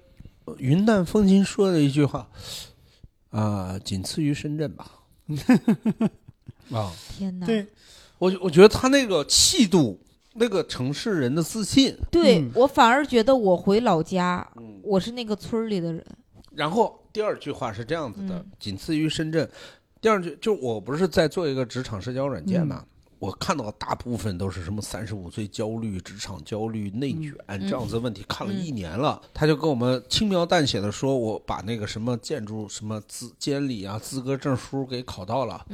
[0.45, 2.29] 呃云淡风轻说了一句话，
[3.31, 4.89] 啊、仅次于深圳吧。
[6.71, 7.67] 啊，天哪，对，
[8.17, 9.99] 我我觉得他那个气度，
[10.35, 16.01] 那个城市人的自信，对嗯我反而觉得我回老家，嗯，我是那个村里的人。
[16.51, 19.49] 然后第二句话是这样子的，嗯仅次于深圳。
[19.99, 22.85] 第二句就我不是在做一个职场社交软件嘛，
[23.19, 27.33] 我看到大部分都是什么三十五岁焦虑、职场焦虑、内卷、
[27.67, 35.65] 这样子的问题，看了一年了，他就跟我们轻描淡写的说，我把那个什么建筑什么资监理啊资格证书给考到了，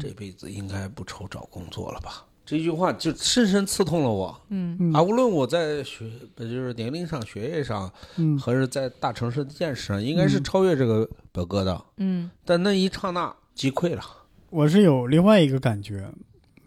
[0.00, 2.24] 这辈子应该不愁找工作了吧？
[2.46, 4.38] 这句话就深深刺痛了我。
[4.48, 11.82] 嗯嗯啊，无论我在学，呃就是年龄上、学业上，嗯还是在大城市的见识上，应该是嗯超越这个表哥的。
[11.96, 14.02] 嗯，但那一刹那击溃了。
[14.50, 16.14] 我是有另外一个感觉，嗯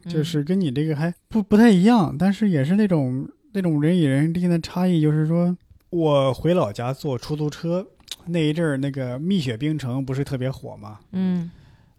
[0.08, 5.56] 就是跟你这个还不不太一样，但是也是那种那种人与人之间的差异，就是说
[5.89, 7.86] 我回老家坐出租车
[8.26, 11.00] 那一阵儿，那个蜜雪冰城不是特别火嘛？
[11.12, 11.50] 嗯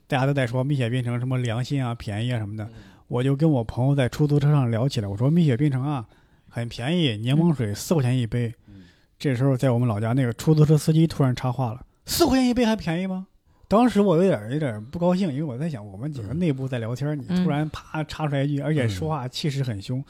[0.07, 2.68] 大家都在说蜜雪冰城什么良心啊、便宜啊什么的，
[3.09, 6.07] 我就跟我朋友在出租车上聊起来，我说蜜雪冰城啊
[6.49, 8.55] 很便宜，柠檬水四块钱一杯。
[9.18, 13.27] 这时候在我们老家，那个出租车司机突然插话了：“四块钱一杯还便宜吗？”
[13.68, 17.44] 当时我有点有点不高兴，因为我在想，我们几个内部在聊天，你嗯。
[17.44, 20.02] 突然啪插出来一句，而且说话气势很凶。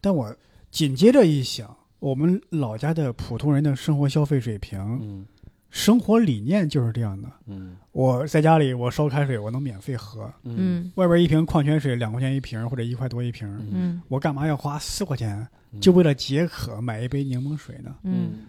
[0.00, 0.32] 但我
[0.70, 5.26] 紧接着一想，我们老家的普通人的生活消费水平、嗯。
[5.70, 7.28] 生活理念就是这样的。
[7.46, 7.76] 嗯。
[7.92, 10.92] 我在家里我烧开水，我能免费喝，嗯。
[10.96, 14.02] 外边一瓶矿泉水两块钱一瓶或者一块多一瓶，嗯。
[14.08, 15.80] 我干嘛要花四块钱嗯。
[15.80, 17.94] 就为了解渴买一杯柠檬水呢？
[18.02, 18.46] 嗯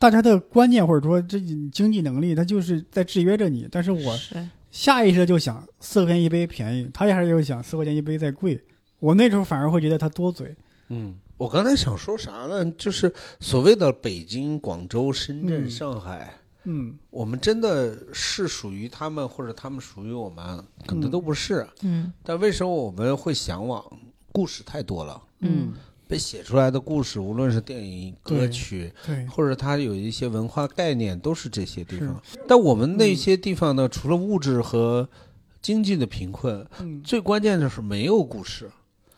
[0.00, 1.38] 大家的观念或者说这
[1.70, 3.68] 经济能力，它就是在制约着你。
[3.70, 4.18] 但是我
[4.70, 8.58] 下意识地就想四块钱一杯便宜，他下意识就想四块钱一杯再贵。
[8.98, 10.56] 我那时候反而会觉得他多嘴。
[10.88, 12.64] 嗯，我刚才想说啥呢？
[12.78, 16.32] 就是所谓的北京、广州、深圳、嗯上海，
[16.64, 21.66] 嗯我们真的是属于他们，或者他们属于我们，可能嗯都不是。
[21.82, 23.84] 嗯但为什么我们会向往？
[24.32, 25.72] 故事太多了，嗯
[26.10, 32.20] 被写出来的故事，无论是电影、歌曲，对，或者它有一些文化概念，都是这些地方。
[32.48, 35.08] 但我们那些地方呢，除了物质和
[35.62, 38.68] 经济的贫困，嗯最关键的是没有故事，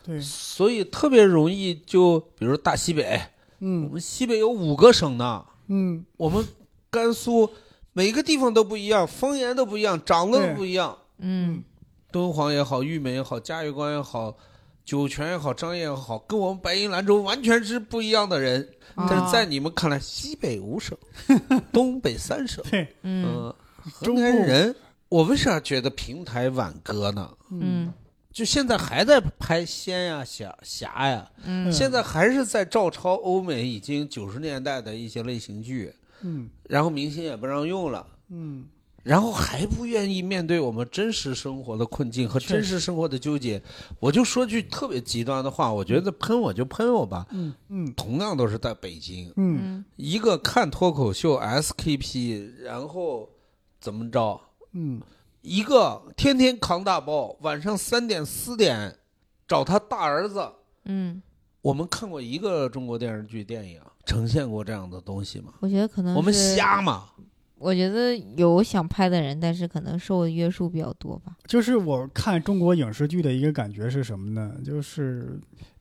[0.05, 3.19] 对，所以特别容易就，比如大西北，
[3.61, 6.45] 嗯我嗯们西北有五个省呢，嗯我们
[6.91, 7.49] 甘肃
[7.95, 10.99] 每个地方都不一样，方言都不一样，长得都不一样。
[11.21, 11.65] 嗯
[12.11, 14.37] 敦煌也好，玉门也好，嘉峪关也好，
[14.85, 18.69] 酒泉也好，张掖也好，跟我们白银兰州完全是不一样的人。
[18.95, 20.97] 啊但是在你们看来，西北五省，
[21.73, 23.55] 东北三省，对，嗯。
[24.03, 24.75] 中部南人，
[25.09, 27.31] 我为啥觉得平台挽歌呢？
[27.51, 27.93] 嗯。
[28.33, 31.73] 就现在还在拍仙呀、侠侠呀，嗯。
[31.73, 36.51] 现在还是在照抄欧美已经九十年代的一些类型剧，嗯。
[36.65, 38.07] 然后明星也不让用了。
[38.29, 38.67] 嗯
[39.03, 43.61] 然后还不愿意面对我们真实生活的困境和真实生活的纠结，
[43.99, 47.27] 我就说句特别极端的话，我觉得喷我就喷我吧。
[47.31, 53.29] 嗯嗯同样都是在北京，嗯嗯一个看脱口秀 SKP，然后
[53.81, 54.41] 怎么着？
[54.73, 55.01] 嗯
[55.43, 58.97] 一个天天扛大包，晚上三点四点
[59.49, 60.49] 找他大儿子。
[60.85, 61.21] 嗯，
[61.61, 65.55] 我们看过一个中国电视剧、电影呈现过这样的东西吗？
[65.59, 67.09] 我觉得可能我们瞎吗？
[67.63, 71.37] 我觉得有想拍的人，但是可能受的约束比较多吧。
[71.47, 74.53] 就是我看中国影视剧的一个感觉是什么呢？
[74.65, 75.39] 就是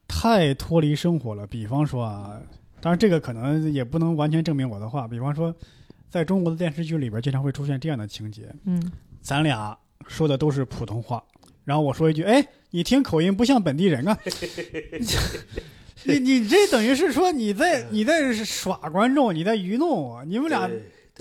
[0.08, 1.48] 太脱离生活了。
[1.48, 2.40] 比方说啊，
[2.80, 5.08] 当然这个可能也不能完全证明我的话。
[5.08, 5.54] 比方说，
[6.10, 8.92] 在中国的电视剧里边，经常会出现这样的情节：嗯
[9.22, 11.24] 咱俩说的都是普通话，
[11.64, 14.18] 然后我说一句：“哎，你听口音不像本地人啊。
[16.04, 20.26] ”你你这等于是说你在你在耍观众，你在愚弄我。
[20.26, 20.68] 你们俩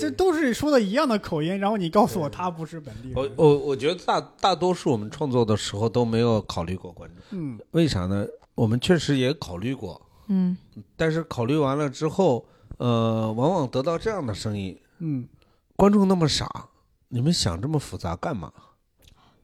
[0.00, 3.14] 这都是说的一样的口音，然后你告诉我他不是本地人。
[3.14, 8.26] 我我我觉得大大多数我们创作的时候都没有考虑过观众，嗯为啥呢？
[8.54, 10.56] 我们确实也考虑过，嗯
[10.96, 12.44] 但是考虑完了之后，
[12.78, 15.28] 呃，往往得到这样的声音：嗯，
[15.76, 16.46] 观众那么傻，
[17.08, 18.52] 你们想这么复杂干嘛？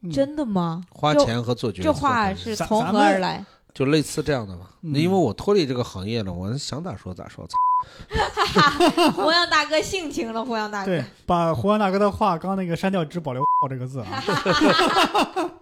[0.01, 0.83] 嗯真的吗？
[0.91, 3.43] 花钱和做决策，这话是从何而来？
[3.77, 4.71] 就类似这样的吧。
[4.81, 7.45] 嗯因为我脱离这个行业了，我想咋说咋说。
[7.45, 7.55] 操
[9.13, 14.23] 胡杨大哥性情了，胡杨大哥对。，把胡杨大哥的话刚那个删掉，只保留“这个字啊。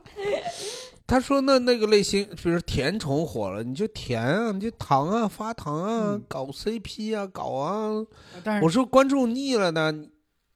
[1.05, 8.05] 他说那那个类型，比如甜宠火了，你就甜啊，你就糖啊，发糖啊，嗯搞 CP 啊，搞啊。
[8.43, 10.09] 但是我说观众腻了呢，你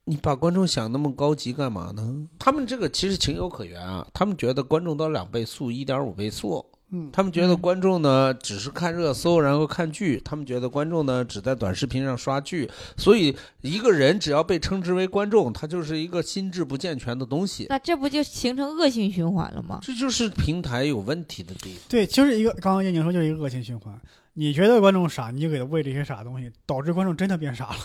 [0.04, 2.26] 你把观众想那么高级干嘛呢？
[2.38, 19.78] 他们这个其实情有可原啊，他们觉得观众都两倍速、一点五倍速，嗯他们觉得观众呢只是看热搜，然后看剧，他们觉得观众呢只在短视频上刷剧，所以一个人只要被称之为观众，他就是一个心智不健全的东西，那这不就形成恶性循环了吗？
[19.82, 21.82] 这就是平台有问题的地方。
[21.88, 23.98] 对，就是一个刚刚叶宁说就是一个恶性循环。
[24.34, 27.76] 你觉得观众傻，你就给他喂这些傻东西，导致观众真的变傻了。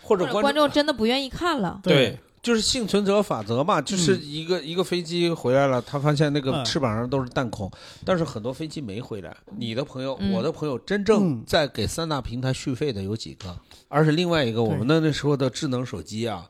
[0.00, 1.80] 或者观或者观众真的不愿意看了。
[1.82, 6.64] 对，就是幸存者法则嘛，就是一个、一个飞机回来了，他发现那个嗯。
[6.64, 7.70] 翅膀上都是弹孔，
[8.04, 9.36] 但是很多飞机没回来。
[9.56, 10.32] 你的朋友，嗯。
[10.32, 11.44] 我的朋友，真正嗯。
[11.46, 13.58] 在给三大平台续费的有几个？
[13.88, 16.48] 而且另外一个，我们的那时候的智能手机啊，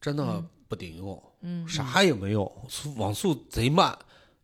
[0.00, 0.46] 真的嗯。
[0.68, 2.50] 不顶用，嗯，啥也没有，
[2.96, 3.94] 网速贼慢，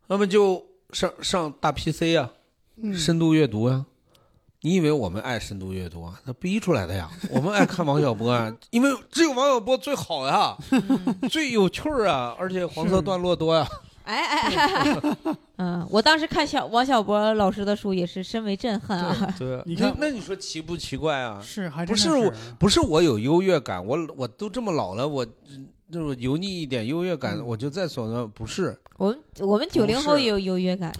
[0.09, 2.31] 那么就上上大 PC 啊，
[2.77, 2.93] 嗯。
[2.95, 3.87] 深度阅读呀、
[4.63, 6.21] 你以为我们爱深度阅读啊？
[6.25, 7.09] 那逼出来的呀！
[7.31, 10.57] 我们爱看王小波啊， 因为只有王小波最好呀，
[11.31, 13.67] 最有趣儿啊，而且黄色段落多呀。
[14.03, 19.35] 哎哎哎哎， 嗯，我当时看小王小波老师的书也是深为震撼啊。
[19.39, 21.41] 对，你看那那你说奇不奇怪啊？
[21.45, 25.27] 是还真的不是我，不是我有优越感，我我都这么老了，我
[25.91, 28.27] 就是油腻一点优越感，嗯我就在所呢。
[28.27, 30.93] 不是，我们我们九零后也有优越感，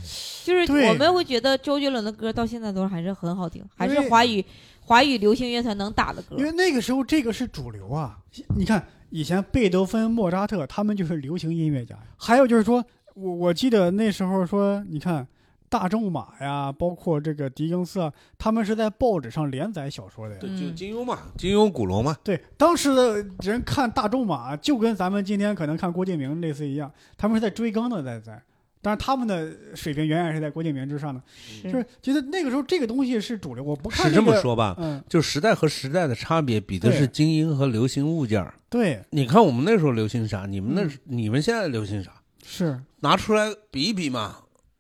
[0.45, 4.45] 就是我们会觉得周杰伦的歌到现在都还是很好听，还是华语
[4.81, 6.45] 华语流行乐团能打的歌因。
[6.45, 8.19] 为那个时候这个是主流啊。
[8.57, 12.83] 你看以前贝多芬、莫扎特他们就是流行音乐家，还有就是说
[13.15, 15.27] 我我记得那时候说，你看
[15.69, 20.41] 大仲马呀，包括这个狄更斯啊，他们是在报纸上连载小说的呀。
[20.41, 28.43] 对，嗯就金庸嘛，金庸、古龙嘛，对，当时的人看大仲马，就跟咱们今天可能看郭敬明类似一样，他们是在追更的，在在。
[28.81, 34.77] 但是他们的水平远远是在郭敬明之上的，是就是觉得那个时候这个东西是主流，我不看、是这么，说吧？
[34.79, 38.47] 嗯，就时代和时代的差别，比的是精英和流行物件。
[38.71, 42.13] 对，你看我们那时候流行啥，你们那、嗯你们现在流行啥？
[42.47, 44.37] 是，拿出来比一比嘛。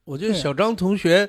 [0.08, 1.28] 我觉得小张同学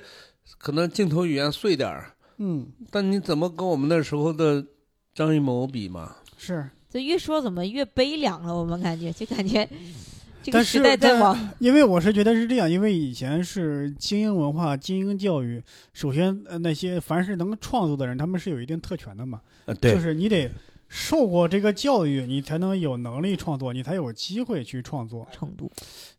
[0.57, 4.65] 可能镜头语言碎点儿，嗯，但你怎么跟我们那时候的
[5.13, 6.15] 张艺谋比嘛？
[6.37, 8.55] 是，这越说怎么越悲凉了？
[8.55, 9.67] 我们感觉就感觉
[10.41, 15.61] 这个但是时代在但往因为我是觉得是这样，因为以前是精英文化、精英教育，
[15.91, 20.49] 首先呃那些凡是能创作的人，他们是有一定特权的嘛，呃，对，就是你得
[20.87, 25.27] 受过这个教育，你才能有能力创作，你才有机会去创作。
[25.33, 25.69] 程度。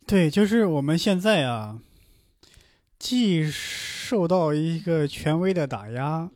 [0.07, 1.79] 对，就是我们现在啊，
[3.01, 6.31] 既受到一个权威的打压，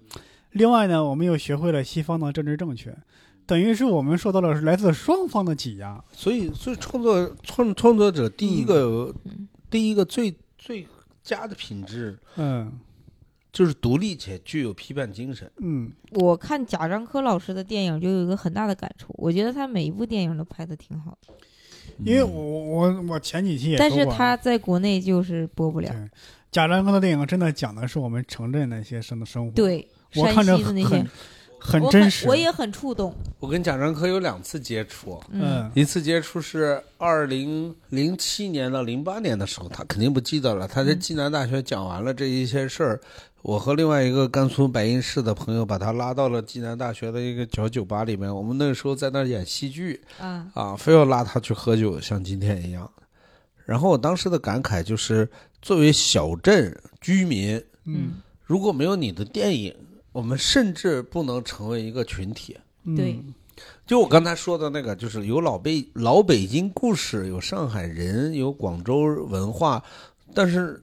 [0.53, 2.97] 另外呢，我们又学会了西方的政治正确，
[3.47, 6.03] 等于是我们受到了来自双方的挤压。
[6.11, 10.87] 所以所以创作创创作者第一个、嗯第一个最最
[11.21, 12.73] 佳的品质嗯
[13.51, 15.51] 就是独立且具有批判精神。
[15.57, 21.35] 嗯，我看贾樟柯老师的电影就有一个很大的感触，我觉得他每一部电影都拍的挺好的，
[22.05, 25.93] 因为我我我前几期也但是说过啊他在国内就是播不了。
[26.55, 31.11] 对贾樟柯的电影真的讲的是我们城镇那些生的生活，，对，山我看着西的那些很，
[31.59, 32.29] 很真实。
[32.29, 33.13] 我也很触动。
[33.41, 40.69] 我跟贾樟柯有两次接触，嗯，嗯一次接触是二零零七年到零八年的时候，他肯定不记得了。
[40.69, 43.01] 他在暨南大学讲完了这一些事儿，
[43.43, 48.33] 我和另外一个甘肃白银市的朋友把他拉到了暨南大学的一个小酒吧里面。
[48.33, 52.89] 我们那个时候在那儿演戏剧啊，啊，非要拉他去喝酒，像今天一样。
[53.65, 55.27] 然后我当时的感慨就是，
[55.65, 57.57] 作为小镇居民，
[57.87, 59.75] 嗯如果没有你的电影，
[60.13, 62.55] 我们甚至不能成为一个群体。
[62.83, 63.19] 嗯对
[63.87, 68.99] 就我刚才说的那个，就是有老北老北京故事，有上海人，有广州
[69.31, 69.83] 文化，
[70.35, 70.83] 但是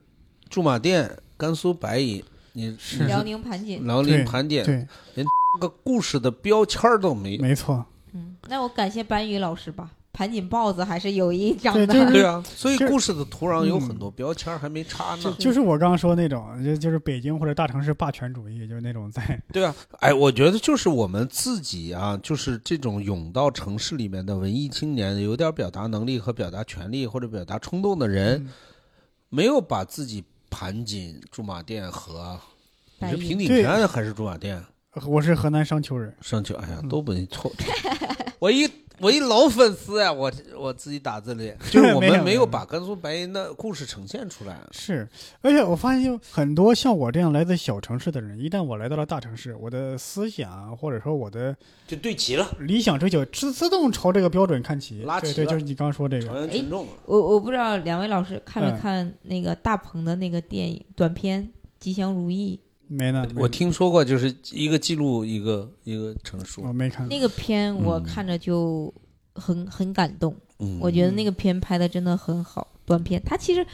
[0.49, 2.23] 驻马店、甘肃白银，
[2.53, 3.85] 你是辽宁盘锦。
[3.85, 7.41] 辽宁盘点对，这个故事的标签都没有。
[7.43, 11.87] 没错，嗯，那我感谢班宇老师吧，盘锦豹子还是有一张的。
[11.87, 15.35] 对就是对啊，所以故事的土壤有嗯很多标签还没插呢。
[15.39, 28.49] 就是我刚刚说那种，就就是北京或者大城市霸权主义，就是那种在 对啊，哎，我觉得就是我们自己啊，就是这种涌到城市里面的文艺青年，有点表达能力和表达权利或者表达冲动的人，嗯
[29.29, 32.37] 没有把自己盘锦、驻马店和
[32.99, 34.61] 你是平顶山还是驻马店？
[35.07, 37.49] 我是河南商丘人，商丘，哎呀，嗯都不错。
[38.39, 38.69] 我一
[39.01, 44.59] 我一老粉丝呀，我我自己打字里， 就是我们没有把甘肃白银的故事呈现出来。
[44.71, 45.07] 是，
[45.41, 51.55] 而且我发现有很多像我这样来自小城市的人，一旦我来到了大城市，我的思想或者说我的
[51.87, 54.99] 就对齐了，理想追求自自动朝这个标准看齐。
[54.99, 56.91] 对对，拉齐了就是你刚刚说这个，阳群众了。
[57.05, 61.43] 我我不知道两位老师看没嗯看那个大鹏的那个电影短片
[61.79, 62.59] 《吉祥如意
[62.93, 66.73] 没呢，我听说过，就是一个记录一个一个陈述我。
[66.73, 68.93] 没看》那个片，我嗯看着就
[69.33, 70.35] 很很感动。
[70.59, 73.21] 嗯，我觉得那个片拍的真的很好，短片。
[73.25, 73.65] 他其实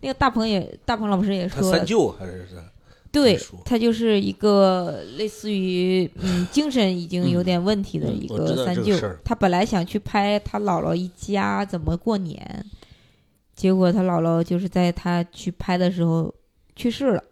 [0.00, 2.62] 那个大鹏也大鹏老师也说了三，舅还是是
[3.10, 8.96] 对他就是一个类似于嗯精神已经有点问题的一个三舅。
[9.24, 12.64] 他本来想去拍他姥姥一家怎么过年，
[13.56, 16.32] 结果他姥姥就是在他去拍的时候
[16.76, 17.24] 去世了，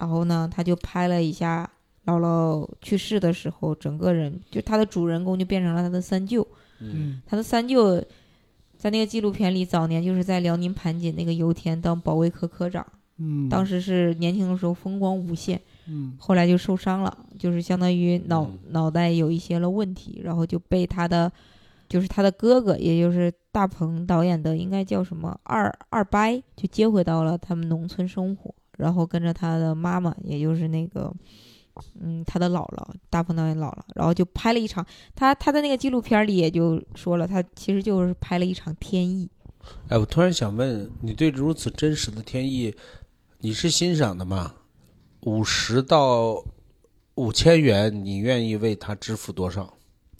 [0.00, 1.70] 然后呢他就拍了一下
[2.06, 6.42] 姥姥去世的时候，整个人就他的主人公就变成了他的三舅。
[6.80, 8.02] 嗯嗯他的三舅
[8.78, 12.84] 在那个纪录片里，早年就是在辽宁盘锦那个油田当保卫科科长，
[13.18, 21.30] 嗯，当时是年轻的时候风光无限，嗯后来就受伤了，就是相当于脑、嗯脑袋有一些了问题，然后就被他的
[21.86, 31.12] 就是他的哥哥，也就是大鹏导演的，应该叫什么二二伯，就接回到了他们农村生活，然后跟着他的妈妈，也就是那个。
[31.98, 39.30] 嗯，他的姥姥，大鹏导演姥姥，然后就拍了一场，他他的那个纪录片里也就说了，他其实就是拍了一场天意，
[39.88, 42.74] 哎，我突然想问，你对如此真实的天意，
[43.38, 44.52] 你是欣赏的吗？
[45.20, 46.44] 五十到
[47.14, 49.72] 五千元，你愿意为他支付多少？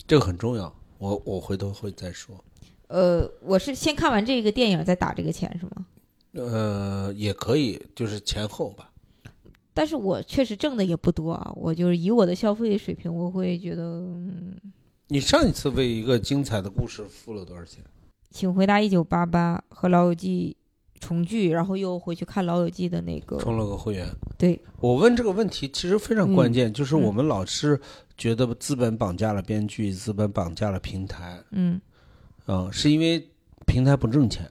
[0.06, 0.72] 这个很重要。
[0.98, 2.42] 我我回头会再说。
[2.86, 5.84] 呃，我是先看完这个电影再打这个钱是吗？
[6.32, 8.90] 呃，也可以，就是前后吧。
[9.72, 14.54] 但是我确实挣的也不多啊，我就是以我的消费水平，我会觉得，嗯，
[15.08, 17.82] 你上一次为一个精彩的故事付了多少钱？
[18.30, 20.56] 请回答一九八八和《老友记》
[21.00, 24.06] 重聚，然后又回去看《老友记》的那个，充了个会员。
[24.36, 27.80] 对，我问这个问题其实非常关键，就是嗯我们老是
[28.18, 31.80] 觉得资本绑架了编剧，资本绑架了平台，嗯，
[32.46, 33.28] 啊、是因为
[33.66, 34.50] 平台不挣钱。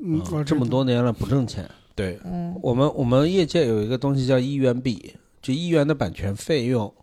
[0.00, 1.68] 嗯，我这么多年了不挣钱。
[1.94, 6.94] 对嗯我们，我们业界有一个东西叫一元币，就一元的版权费用，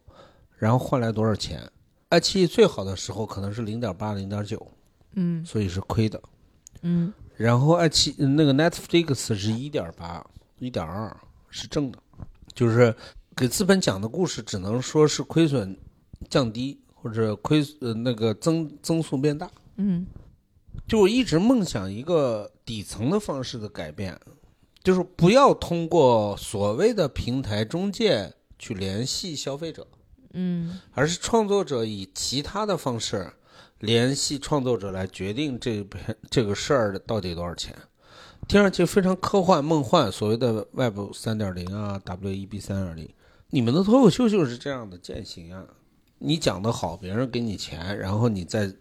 [0.57, 1.61] 然后换来多少钱。
[2.09, 4.65] 爱奇艺最好的时候可能是零点八、零点九，
[5.15, 6.21] 嗯所以是亏的。
[6.81, 10.25] 嗯然后爱奇那个 Netflix 是一点八、
[10.59, 11.13] 一点二
[11.49, 11.97] 是正的，
[12.53, 12.95] 就是
[13.35, 15.75] 给资本讲的故事，只能说是亏损
[16.29, 19.51] 降低或者亏呃那个增增速变大。
[19.75, 20.05] 嗯
[20.87, 24.19] 就我一直梦想一个底层的方式的改变，
[24.83, 29.87] 就是不要通过所谓的平台中介去联系消费者，
[30.33, 33.33] 嗯而是创作者以其他的方式
[33.79, 37.75] 联系创作者来决定这篇这个事儿到底多少钱。
[38.47, 43.09] 听上去非常科幻梦幻，所谓的 Web 三点零啊，WEB 三点零，
[43.49, 45.65] 你们的脱口秀就是这样的践行啊。
[46.19, 48.71] 你讲得好，别人给你钱，然后你再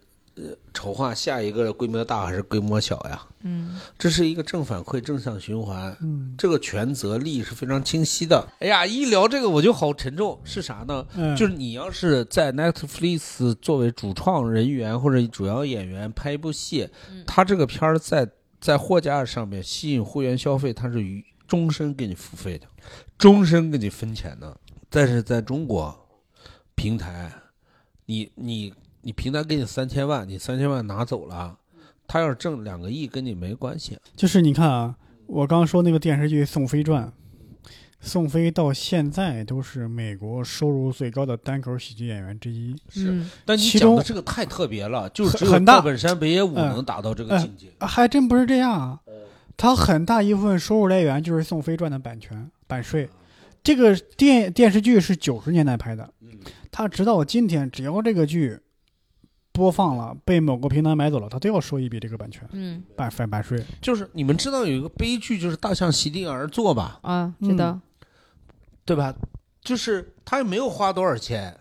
[0.72, 3.22] 筹划下一个规模大还是规模小呀？
[3.42, 5.96] 嗯这是一个正反馈、正向循环。
[6.00, 8.46] 嗯这个权责利益是非常清晰的。
[8.58, 11.06] 哎呀，一聊这个我就好沉重，是啥呢？
[11.14, 18.28] 嗯，就是你要是在 Netflix 作为主创人员或者主要演员拍一部戏，嗯他这个片儿在
[18.60, 22.66] 在货架上面吸引会员消费，他是于终身给你付费的，
[23.18, 24.56] 终身给你分钱的。
[24.88, 25.94] 但是在中国
[26.74, 27.30] 平台，
[28.06, 28.72] 你你
[29.04, 31.58] 你平台给你三千万，你三千万拿走了，
[32.06, 33.98] 他要是挣两个亿，跟你没关系。
[34.16, 34.96] 就是你看啊，
[35.26, 37.06] 我刚说那个电视剧《宋飞传》，
[38.00, 42.74] 宋飞到现在都是美国收入最高的单口喜剧演员之一。
[42.88, 47.72] 是但你其中讲的这个太特别了，就只有很大赵本山、北野武嗯能达到这个嗯境界。
[47.78, 49.00] 啊还真不是这样啊，
[49.56, 53.08] 他很大一部分收入来源就是《宋飞传》的版权版税。
[53.62, 56.28] 这个电电视剧是九十年代拍的，嗯
[56.70, 58.58] 他直到今天，只要这个剧
[59.54, 62.82] 播放了，被某个平台买走了，他都要收一笔这个版权嗯。
[62.96, 63.64] 版版版税。
[63.80, 67.80] 就是你们知道有一个悲剧，就是大象席地而坐吧，啊，知道。
[68.84, 69.14] 对吧？
[69.62, 71.56] 就是他也没有花多少钱，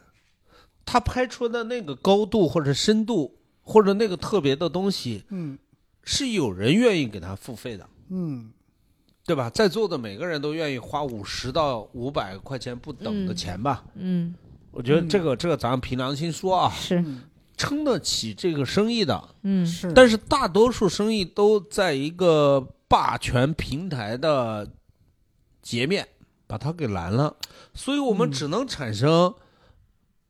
[0.84, 5.58] 他拍出的那个高度或者深度或者那个特别的东西，嗯。
[6.06, 8.52] 是有人愿意给他付费的，嗯，
[9.26, 9.50] 对吧？
[9.50, 13.36] 在座的每个人都愿意花五十到五百块钱不等的嗯。
[13.38, 13.86] 钱吧？
[13.96, 14.36] 嗯，
[14.72, 17.02] 我觉得这个这个咱们凭良心说啊，是，
[17.58, 19.30] 撑得起这个生意的。
[19.44, 24.68] 嗯是，但是大多数生意都在一个霸权平台的
[25.62, 26.08] 截面
[26.48, 27.36] 把它给拦了，
[27.74, 29.34] 所以我们嗯只能产生。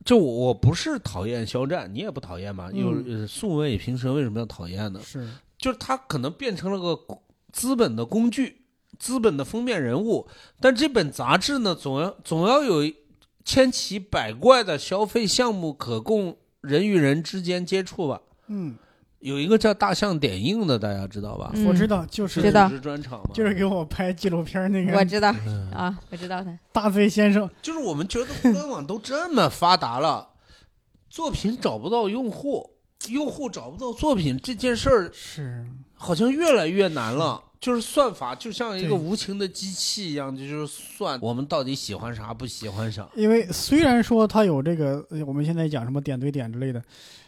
[0.06, 2.70] 就我我不是讨厌肖战，你也不讨厌吧？
[2.74, 5.00] 有素未平生为什么要讨厌呢？
[5.02, 5.26] 是
[5.58, 7.18] 就是他可能变成了个
[7.54, 8.66] 资本的工具，
[9.00, 10.28] 资本的封面人物。
[10.60, 12.92] 但这本杂志呢，总要总要有
[13.46, 18.20] 千奇百怪的消费项目可供人与人之间接触吧。
[18.48, 18.76] 嗯，
[19.20, 21.52] 有一个叫大象点映的，大家知道吧？
[21.54, 22.42] 嗯我知道，就是
[22.80, 26.58] 专场嘛，就是给我拍纪录片那个我知道嗯啊，我知道他。
[26.72, 30.30] 大醉先生，就是我们觉得互联网都这么发达了，
[31.10, 32.72] 作品找不到用户，
[33.10, 37.44] 用户找不到作品这件事儿，是好像越来越难了。
[37.64, 43.08] 就是算法就像一个无情的机器一样，就是算我们到底喜欢啥不喜欢啥。
[43.16, 46.84] 因为虽然说它有这个，呃我们现在讲什么点对点之类的，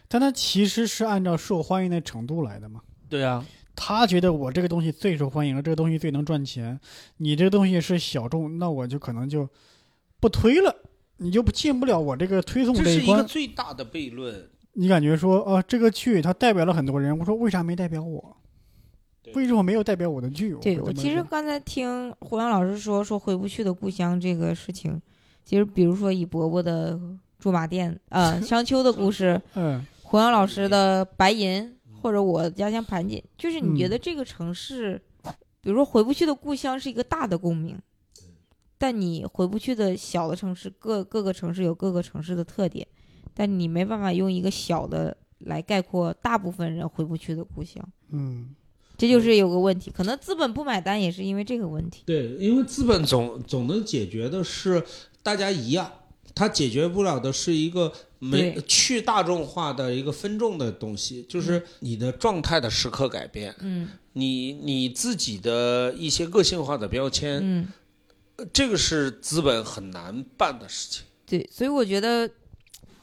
[0.09, 2.81] 但它其实是按照受欢迎的程度来的嘛。
[3.07, 3.45] 对啊，
[3.77, 6.77] 他觉得我这个东西最受欢迎了，这个东西最能赚钱，
[7.15, 9.47] 你这个东西是小众，那我就可能就
[10.19, 10.75] 不推了，
[11.15, 13.23] 你就不进不了我这个推送这是一个。
[13.23, 14.49] 最大的悖论。
[14.73, 18.35] 你感觉说，啊，这个剧它代表了很多人，我说为啥没代表我？
[19.25, 19.33] 对。
[19.33, 20.59] 为什么没有代表我的具有？
[20.59, 25.01] 对我其实刚才听胡杨老师说说回不去的故乡这个事情，
[25.43, 26.99] 其实比如说以伯伯的
[27.39, 33.89] 驻马店，呃，商丘的故事， 嗯胡杨老师的白银，或者我家乡盘锦，就是你觉嗯。
[33.89, 35.01] 得这个城市，
[35.61, 37.77] 比如说回不去的故乡是一个大的共鸣，
[38.77, 42.87] 但你回不去的小的城市，各各个城市有各个城市的特点，
[43.33, 48.55] 但你没办法用一个小的来概括大部分人回不去的故乡，嗯
[48.97, 52.03] 这就是有个问题，可能资本不买单也是因为这个问题。
[52.05, 54.83] 对，因为资本总总能解决的是
[55.21, 55.91] 大家一样，
[56.33, 67.67] 它解决不了的是一个没去大众化的一个分众的东西，就是你的状态的时刻改变，嗯你你自己的一些个性化的标签，嗯，
[68.53, 71.03] 这个是资本很难办的事情。
[71.25, 72.29] 对，所以我觉得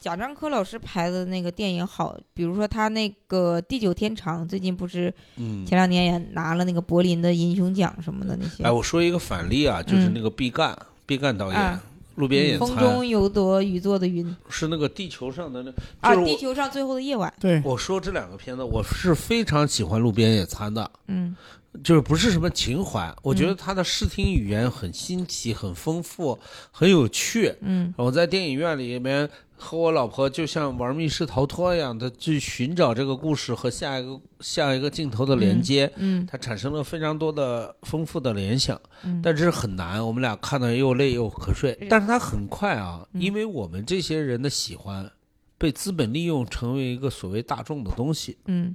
[0.03, 8.64] 贾樟柯老师拍的那个电影好，比如说他那个《地久天长》，最近不是嗯，前两年也拿了那个柏林的银熊奖什么的那些。
[8.64, 10.76] 哎，我说一个反例啊，就是嗯那个毕赣，
[11.07, 11.80] 毕赣导演啊
[12.20, 17.32] 《路边野餐风》中有朵雨做的云是那个地球上的那，啊，就是我地球上最后的夜晚。
[17.38, 20.90] 对，我说这两个片子，我是非常喜欢《路边野餐》的。
[21.07, 21.36] 嗯
[21.82, 26.38] 就是不是什么情怀，我觉得他的视听语言很新奇、很丰富、
[26.70, 27.55] 很有趣。
[27.62, 29.26] 嗯我在电影院里面
[29.62, 40.04] 和我老婆就像玩密室逃脱一样的去寻找这个故事和下一个下一个镜头的连接，嗯它产生了非常多的丰富的联想，嗯，但这是很难。
[40.04, 45.08] 我们俩看的又累又瞌睡，但是它很快啊，嗯因为我们这些人的喜欢
[45.56, 48.36] 被资本利用，成为一个所谓大众的东西。
[48.46, 48.74] 嗯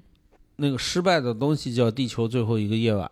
[0.55, 3.05] 那个失败的东西叫《地球最后一个夜晚》，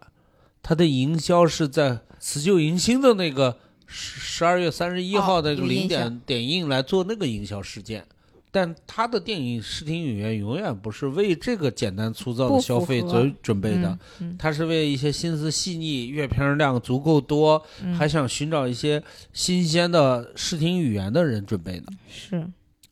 [0.64, 3.58] 它的营销是在辞旧迎新的那个
[3.88, 8.06] 十十二月三十一号的零点、点映来做那个营销事件。
[8.52, 21.92] 但他的电影视听语言永远不是为这个简单粗糙的消费合准准备的，嗯嗯是为一些心思细腻、阅片量足够多，嗯还想寻找一些新鲜的视听语言的人准备的。
[22.10, 22.48] 是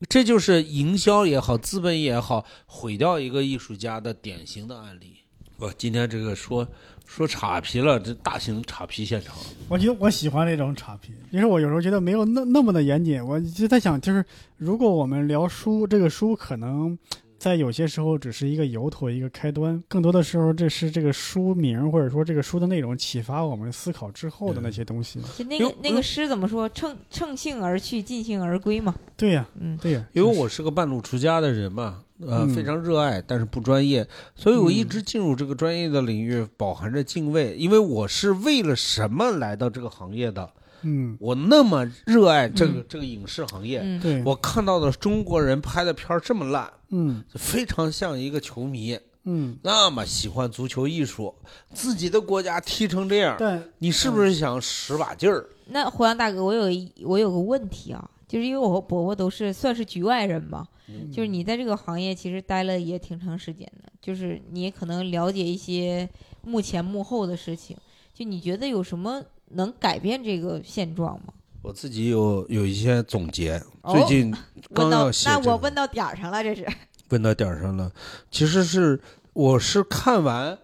[0.09, 5.22] 这就是营销也好，资本也好，毁掉一个艺术家的典型的案例。
[5.57, 6.67] 我今天这个说
[7.05, 9.35] 说岔皮了，这大型岔皮现场。
[9.69, 13.23] 我觉得我喜欢那种岔皮，因为我有时候觉得没有那那么的严谨。
[13.23, 14.23] 我就在想，就是
[14.57, 16.97] 如果我们聊书，这个书可能
[17.43, 25.19] 在有些时候只是一个由头、一个开端，更多的时候这是这个书名或者说这个书的内容启发我们思考之后的那些东西。
[25.37, 26.69] 就那个那个诗怎么说？
[26.69, 28.95] 乘乘兴而去，尽兴而归嘛。
[29.17, 40.49] 对呀、嗯对呀、因为我是个半路出家的人嘛，呃，嗯非常热爱，但是不专业，所以我一嗯直进入这个专业的领域，饱含着敬畏，因为我是为了什么来到这个行业的？
[40.83, 42.85] 嗯，我那么热爱这个、嗯。
[42.87, 43.99] 这个影视行业，嗯。
[43.99, 47.23] 对，我看到的中国人拍的片儿这么烂，嗯。
[47.35, 48.99] 非常像一个球迷。
[49.25, 51.33] 嗯，那么喜欢足球艺术，
[51.73, 55.47] 自己的国家踢成这样，对你是不是想使把劲儿？
[55.67, 61.09] 那胡杨大哥，我有一我有个问题啊，就是因为我和伯伯都是算是局外人嘛，嗯。
[61.09, 66.09] 就是你在这个行业其实待了也挺长时间的，就是你可能了解一些
[66.41, 67.77] 幕前幕后的事情，
[68.13, 69.23] 就你觉得有什么
[69.55, 71.33] 能改变这个现状吗？
[71.61, 74.35] 我自己有有一些总结，哦最近
[74.73, 76.67] 刚到要写、这个那我问到点儿上了，这是
[77.09, 77.89] 问到点儿上了。
[78.29, 78.99] 其实是
[79.31, 80.59] 我是看完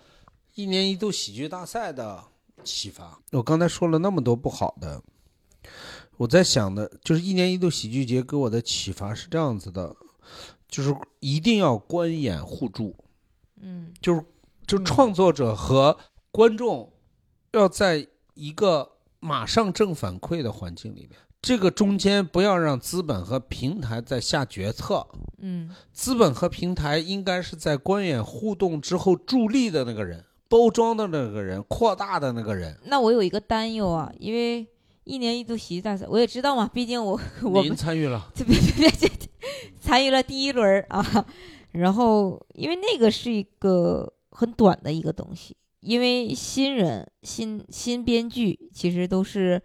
[0.55, 2.21] 一年一度喜剧大赛的
[2.65, 3.17] 启发。
[3.31, 5.01] 我刚才说了那么多不好的，
[6.17, 9.95] 我在想的就是一年一度喜剧节给我的启发是这样子的，
[10.67, 12.93] 就是一定要观演互助。
[13.61, 14.21] 嗯就是
[14.67, 15.97] 就嗯创作者和
[16.31, 16.91] 观众
[17.51, 18.05] 要在
[18.39, 25.05] 一个马上正反馈的环境里面，这个中间不要让资本和平台在下决策，
[25.39, 25.69] 嗯。
[25.91, 32.77] 资本和平台应该是在官员互动之后助力的那个人，包装的那个人，扩大的那个人。
[32.85, 34.65] 那我有一个担忧啊，因为
[35.03, 39.09] 一年一度喜剧大赛，我也知道嘛， 毕竟我我您们参与了， 这别别别别
[39.81, 41.25] 参与了第一轮啊，
[41.71, 49.61] 然后因为那个是一个很短的一个东西，因为新人新新编剧其实都是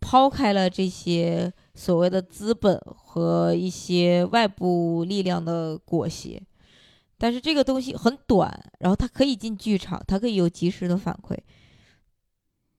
[0.00, 6.42] 抛开了这些所谓的资本和一些外部力量的裹挟。
[7.20, 8.48] 但是这个东西很短，
[8.78, 11.36] 然后它可以进剧场，它可以有及时的反馈。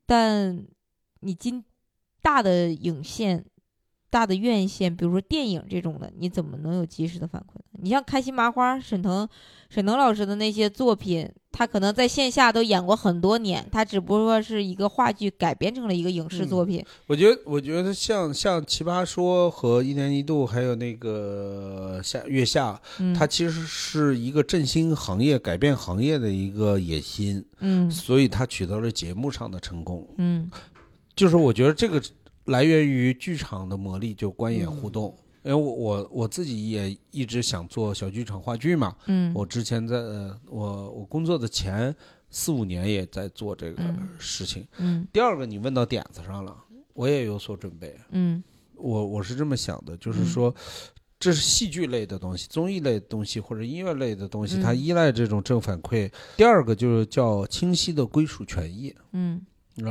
[0.06, 0.66] 但
[1.20, 1.64] 你进
[2.22, 3.46] 大的影线、
[4.10, 7.80] 大的院线，比如说电影这种的，你怎么能有及时的反馈呢？
[7.82, 9.28] 你像开心麻花、沈腾、
[9.70, 16.84] 沈腾老师的那些作品，他可能在线下都演过很多年，他只不过是一个话剧改编成了一个影视作品。
[17.08, 30.06] 我觉得，我觉得像像奇葩说和一年一度，还有那个夏月下，嗯，它其实是一个振兴行业、改变行业的一个野心，嗯所以它取得了节目上的成功。
[30.18, 30.50] 嗯
[31.16, 32.02] 就是我觉得这个
[32.50, 35.16] 来源于剧场的魔力，就观演互动。
[35.42, 41.96] 因为我我我自己也一直想做小剧场话剧嘛，嗯，我之前在呃我我工作的前
[42.30, 44.68] 四五年也在做这个嗯事情。
[44.80, 46.54] 嗯第二个，你问到点子上了，
[46.94, 47.96] 我也有所准备。
[48.12, 48.44] 嗯
[48.76, 50.56] 我我是这么想的，就是嗯说，
[51.18, 56.12] 这是戏剧类的东西、综艺类的东西或者音乐类的东西，嗯它依赖这种正反馈。
[56.36, 59.42] 第二个就是叫清晰的归属权益，嗯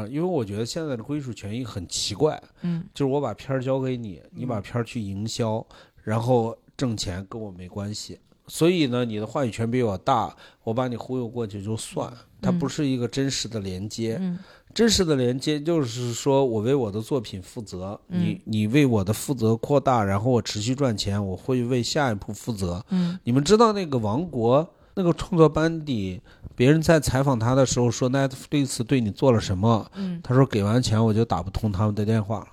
[0.09, 5.65] 因为我觉得现在的归属权益很奇怪，嗯就是我把片儿交给你，你把片儿去营销，
[6.03, 8.19] 然后挣钱跟我没关系。
[8.47, 10.35] 所以呢，你的话语权比我大，
[10.65, 12.11] 我把你忽悠过去就算，
[12.41, 14.17] 它不是一个真实的连接。
[14.21, 14.39] 嗯
[14.75, 22.85] 真实的连接就是说我为我的作品负责，嗯你你为我的负责扩大，然后我持续赚钱，我会为下一步负责。
[22.91, 24.69] 嗯你们知道那个王国
[24.99, 26.21] 那个创作班底，
[26.57, 29.89] 别人在采访他的时候说 Netflix 对你做了什么？
[29.95, 32.49] 嗯，他说给完钱我就打不通他们的电话了。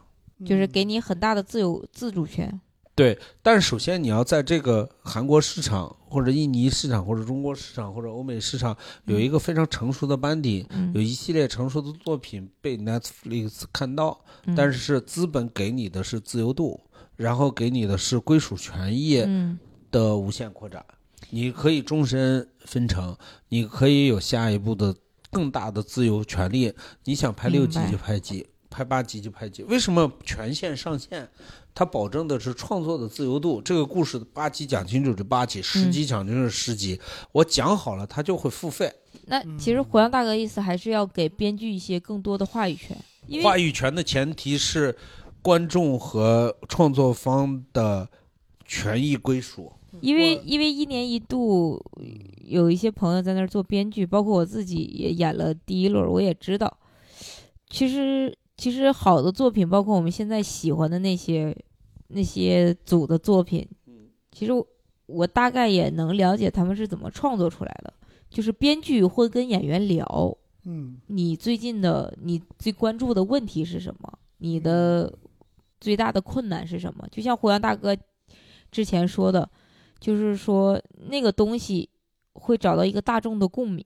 [0.46, 2.62] 就是给你很大的自由自主权。
[2.94, 16.80] 对，但是首先你要在这个韩国市场或者印尼市场或者中国市场或者欧美市场有一个非常成熟的班底，嗯有一系列成熟的作品被 Netflix 看到，嗯但是资本给你的是自由度，
[17.16, 19.58] 然后给你的是归属权益嗯
[19.90, 20.86] 的无限扩展。
[21.30, 23.16] 你可以终身分成，
[23.50, 24.96] 你可以有下一步的
[25.32, 26.74] 更大的自由权利。
[27.04, 29.64] 你想拍六集就拍集，拍八集就拍集。
[29.64, 31.28] 为什么权限上限？
[31.74, 33.62] 它保证的是创作的自由度。
[33.62, 36.98] 这个故事八集讲清楚就八集，十集讲清楚是十集。
[37.34, 38.90] 我讲好了，它就会付费。
[39.26, 42.96] 那其实胡杨大哥意思还是要给编剧一些更多的话语权，
[43.28, 44.96] 因为话语权的前提是
[45.42, 48.08] 观众和创作方的
[48.66, 49.74] 权益归属。
[50.02, 51.82] 因为因为一年一度
[52.44, 56.78] 有一些朋友在那儿做编剧，包括我自己也演了第一轮，我也知道，
[57.70, 61.56] 其实其实好的作品，包括我们现在喜欢的那些
[62.08, 63.68] 那些组的作品，
[64.32, 64.68] 其实我
[65.08, 67.94] 我大概也能了解他们是怎么创作出来的，
[68.30, 74.20] 就是编剧会跟演员聊，嗯你最近的你最关注的问题是什么？
[74.38, 75.12] 你的
[75.80, 77.08] 最大的困难是什么？
[77.12, 77.96] 就像胡杨大哥
[78.72, 79.50] 之前说的，
[80.00, 81.90] 就是说那个东西
[82.34, 83.84] 会找到一个大众的共鸣，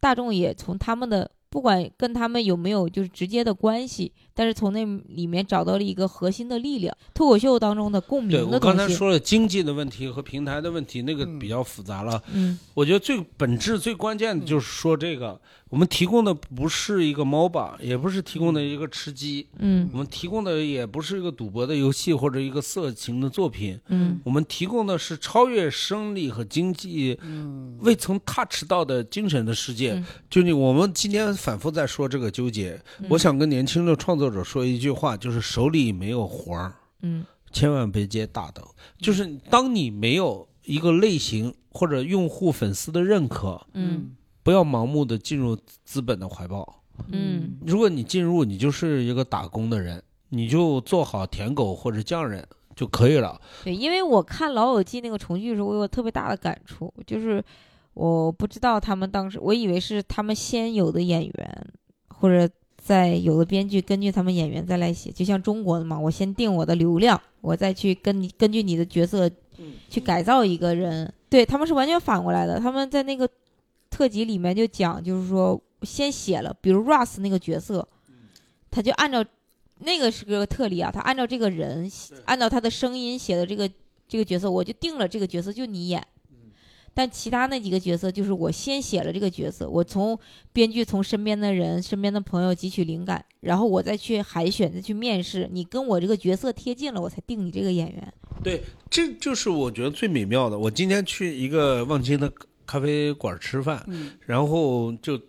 [0.00, 6.94] 大众也从他们的不管跟他们有没有就是直接的关系，但是从那里面找到了一个核心的力量。
[7.14, 12.22] 脱口秀当中的共鸣的东西，我刚才说了经济的问题和平台的问题，那个嗯比较复杂了。
[12.34, 19.88] 嗯我觉得最本质、最关键的就是说，这个我们提供的不是一个 MOBA，也不是提供的一个吃鸡，嗯。
[19.92, 24.20] 我们提供的也不是一个赌博的游戏或者一个色情的作品，嗯。
[24.24, 27.76] 我们提供的是超越生理和经济嗯。
[27.80, 29.94] 未曾 touch 到的精神的世界。
[29.94, 30.04] 嗯。
[30.30, 33.06] 就你我们今天反复在说这个纠结，嗯。
[33.10, 37.24] 我想跟年轻的创作者说一句话，就是手里没有活儿，嗯。
[37.52, 38.62] 千万别接大的。
[38.98, 44.12] 就是当你没有一个类型或者用户粉丝的认可，嗯
[44.46, 46.84] 不要盲目的进入资本的怀抱。
[47.08, 53.40] 嗯如果你进入，你就是一个打工的人，你就做好舔狗或者匠人就可以了。
[53.64, 57.44] 对，因为我看《老友记》那个重聚的时候，我有特别大的感触，就是
[57.94, 61.66] 我不知道他们当时，我以为是他们先有的演员，
[62.10, 69.28] 或者在有的编剧根据他们演员再来写，就像中国的嘛，我先定我的流量，我再去跟你根据你的角色
[69.90, 71.12] 去改造一个人。
[71.28, 73.28] 对他们是完全反过来的，他们在那个
[73.96, 77.88] 特辑里面就讲，就是说先写了，比如 Russ 那个角色，
[78.70, 79.24] 他就按照
[79.78, 81.90] 那个是个特例啊，他按照这个人，
[82.26, 83.66] 按照他的声音写的这个
[84.06, 86.06] 这个角色，我就定了这个角色就你演。
[86.92, 90.18] 但其他那几个角色，就是我先写了这个角色，我从
[90.52, 98.14] 编剧从身边的人、身边的朋友汲取灵感，然后我再去海选、再去面试，你跟我这个角色贴近了，我才定你这个演员。
[98.42, 100.58] 对，这就是我觉得最美妙的。
[100.58, 102.30] 我今天去一个望京的
[102.66, 105.20] 咖啡馆吃饭，嗯然后就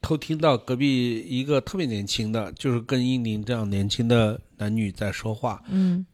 [0.00, 5.62] 偷听到隔壁一个特别年轻的，就是跟印宁这样年轻的男女在说话。
[5.68, 6.04] 嗯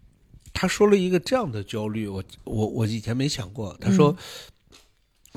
[0.54, 3.76] 他说了一个这样的焦虑，我我我以前没想过。
[3.80, 4.16] 他说，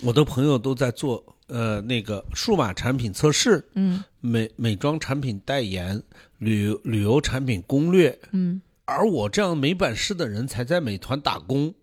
[0.04, 6.02] 我的朋友都在做呃那个数码产品测试、嗯美美妆产品代言、
[6.40, 11.74] 旅游旅游产品攻略，嗯而我这样没本事的人才在美团打工，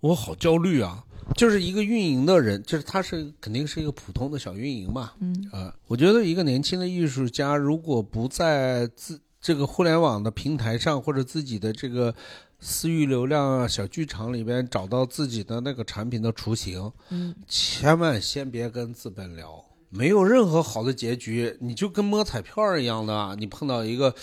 [0.00, 1.04] 我好焦虑啊！
[1.36, 12.14] 就是一个运营的人，就是他是肯定是一个普通的小运营嘛，嗯啊、我觉得一个年轻的艺术家，如果不在自这个互联网的平台上，或者自己的这个
[12.60, 24.14] 私域流量啊、小剧场里边找到自己的那个产品的雏形，嗯千万先别跟资本聊，没有任何好的结局，你就跟摸彩票一样的啊，你碰到一个。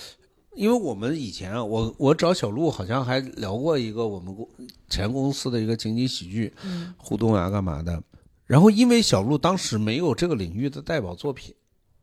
[0.56, 4.47] 因为我们以前啊，我我找小鹿好像还聊过一个我们公
[4.89, 8.02] 前公司的一个情景喜剧嗯互动啊干嘛的，
[8.45, 11.56] 然后因为小鹿当时没有这个领域的代表作品，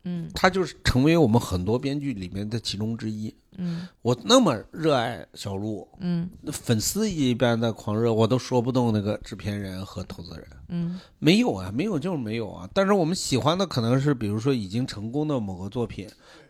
[0.05, 3.35] 嗯他就是成为我们很多编剧里面的其中之一。
[3.61, 10.47] 嗯我那么热爱小鹿，嗯粉丝一般的狂热，我都说不动那个制片人和投资人。
[10.69, 12.71] 嗯没有啊，没有就是没有啊。
[12.73, 16.09] 但是我们喜欢的可能是，比如说已经成功的某个作品，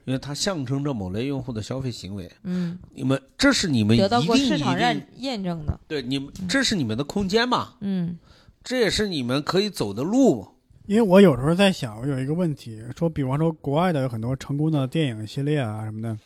[0.09, 2.33] 因为它象征着某类用户的消费行为。
[2.45, 5.79] 嗯，你们这是你们一得到过市场验验证的。
[5.87, 7.75] 对你们这是你们的空间嘛？
[7.81, 8.19] 嗯
[8.65, 10.49] 这也是你们可以走的路。
[10.87, 16.17] 因为我有时候在想，我有一个问题，说，比方说国外的有很多成功的电影系列啊什么的，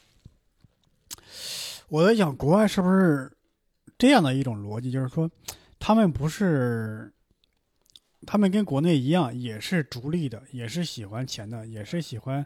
[1.88, 3.32] 我在想，国外是不是
[3.98, 5.28] 这样的一种逻辑，就是说，
[5.80, 7.12] 他们不是，
[8.26, 12.44] 他们跟国内一样，也是逐利的，也是喜欢钱的，也是喜欢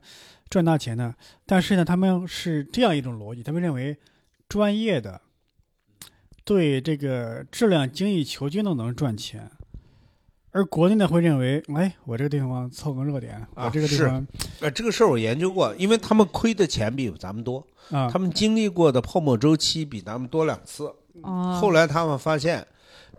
[0.49, 1.15] 赚大钱的，
[1.45, 3.97] 但是呢，他们是这样一种逻辑，他们认为
[4.49, 5.21] 专业的、
[6.45, 9.51] 对这个质量精益求精的能赚钱，
[10.53, 14.27] 而国内呢会认为，哎，我这个地方凑个热点，啊我这个地方
[14.61, 18.09] 呃，这个事儿我研究过，因为他们亏的钱比咱们多，啊。
[18.11, 20.91] 他们经历过的泡沫周期比咱们多两次。
[21.23, 22.67] 哦，后来他们发现，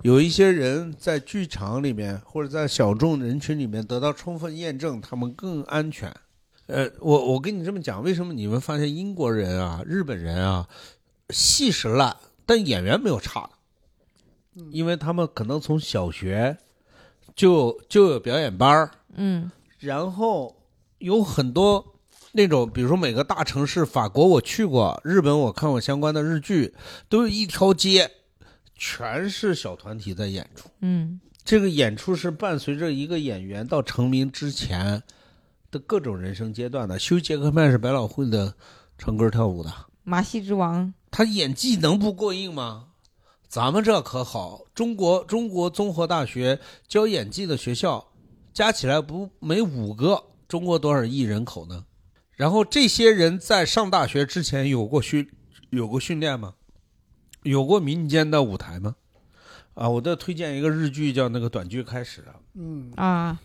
[0.03, 6.13] 有一些人在剧场里面或者在小众人群里面得到充分验证，他们更安全。
[6.67, 10.67] 呃，我我跟你这么讲，为什么你们发现英国人啊、日本人啊，
[11.29, 13.49] 戏是烂，但演员没有差。
[14.55, 16.57] 的，因为他们可能从小学
[17.35, 19.49] 就就有表演班儿，嗯。
[19.79, 20.55] 然后
[20.97, 21.95] 有很多
[22.31, 26.73] 那种，比如说每个大城市，法国我去过，日本我看过相关的日剧，
[27.07, 28.11] 都有一条街，
[28.77, 30.69] 全是小团体在演出。
[30.81, 35.01] 嗯这个演出是伴随着一个演员到成名之前
[35.71, 36.99] 的各种人生阶段的。
[36.99, 38.53] 休·杰克曼是百老汇的
[38.97, 39.73] 唱歌跳舞的，
[40.03, 42.87] 马戏之王，他演技能不过硬吗？
[43.47, 48.05] 咱们这可好，中国中国综合大学教演技的学校
[48.53, 51.85] 加起来不没五个，中国多少亿人口呢？
[52.33, 55.25] 然后这些人在上大学之前有过训
[55.69, 56.55] 有过训练吗？
[57.47, 58.95] 有过民间的舞台吗？
[59.73, 63.39] 啊，我再推荐一个日剧，叫那个短剧开始啊，嗯啊，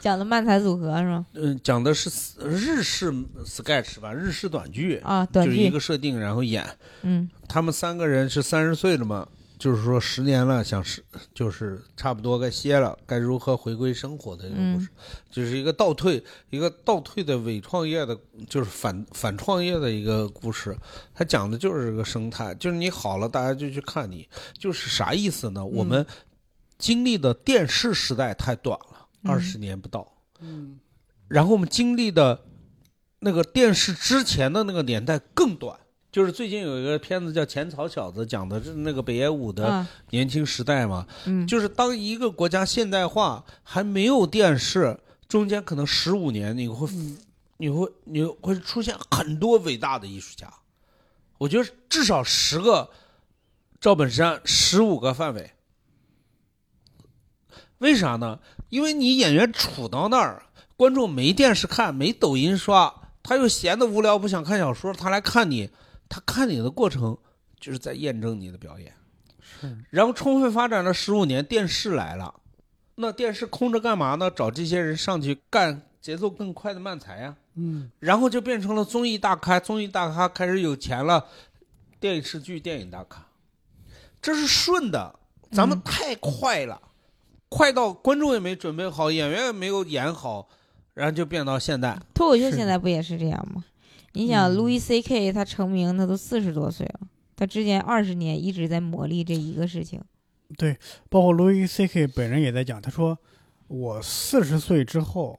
[0.00, 1.24] 讲的漫才组合是吗？
[1.34, 2.10] 嗯、讲的是
[2.40, 3.12] 日式
[3.44, 6.66] sketch 吧，日式短剧，啊，短就是一，个设定，然后演。
[7.02, 9.28] 嗯他们三个人是三十岁了嘛，
[9.62, 14.88] 就是说十年了，想是就是差不多该歇了，该如何回归生活的一个故事，
[15.30, 20.76] 就是一个倒退，一个倒退的伪创业的，就是反反创业的一个故事。
[21.14, 25.64] 它讲的就是这个生态，就是你好了，大家就去看你，就是啥意思呢？
[25.64, 26.04] 我们
[26.76, 30.80] 经历的电视时代太短了，嗯二十年不到，嗯
[31.28, 32.40] 然后我们经历的
[33.20, 35.78] 那个电视之前的那个年代更短。
[36.12, 41.06] 就是最近有一个片子叫《浅草小子》，讲的是那个北野武的啊年轻时代嘛。
[41.24, 47.16] 嗯，就是当一个国家现代化还没有电视，中间可能十五年，你会嗯
[47.56, 50.52] 你会你会出现很多伟大的艺术家。
[51.38, 52.90] 我觉得至少十个
[53.80, 55.50] 赵本山，十五个范伟。
[57.78, 58.38] 为啥呢？
[58.68, 60.42] 因为你演员杵到那儿，
[60.76, 65.70] 观众没电视看，没抖音刷，他又闲得无聊，不想看小说，他来看你，
[66.12, 67.16] 他看你的过程
[67.58, 68.92] 就是在验证你的表演。
[69.40, 72.34] 是然后充分发展了十五年，电视来了，
[72.96, 74.30] 那电视空着干嘛呢？
[74.30, 81.26] 找这些人上去干节奏更快的慢才呀、嗯然后就变成了综艺大咖，综艺大咖开始有钱了，
[81.98, 83.26] 电视剧、电影大咖，
[84.20, 85.18] 这是顺的。
[85.50, 86.78] 咱们嗯太快了，
[87.48, 90.46] 快到观众也没准备好，演员也没有演好，
[90.92, 91.98] 然后就变到现代。
[92.12, 93.64] 脱口秀现在不也是这样吗？
[94.14, 97.00] 你想，Louis C K 他成名，他都四十多岁了，
[97.34, 100.00] 他之前二十年一直在磨砺这一个事情。
[100.58, 100.76] 对
[101.08, 103.18] 包括 Louis C K 本人也在讲，他说
[103.68, 105.38] 我四十岁之后，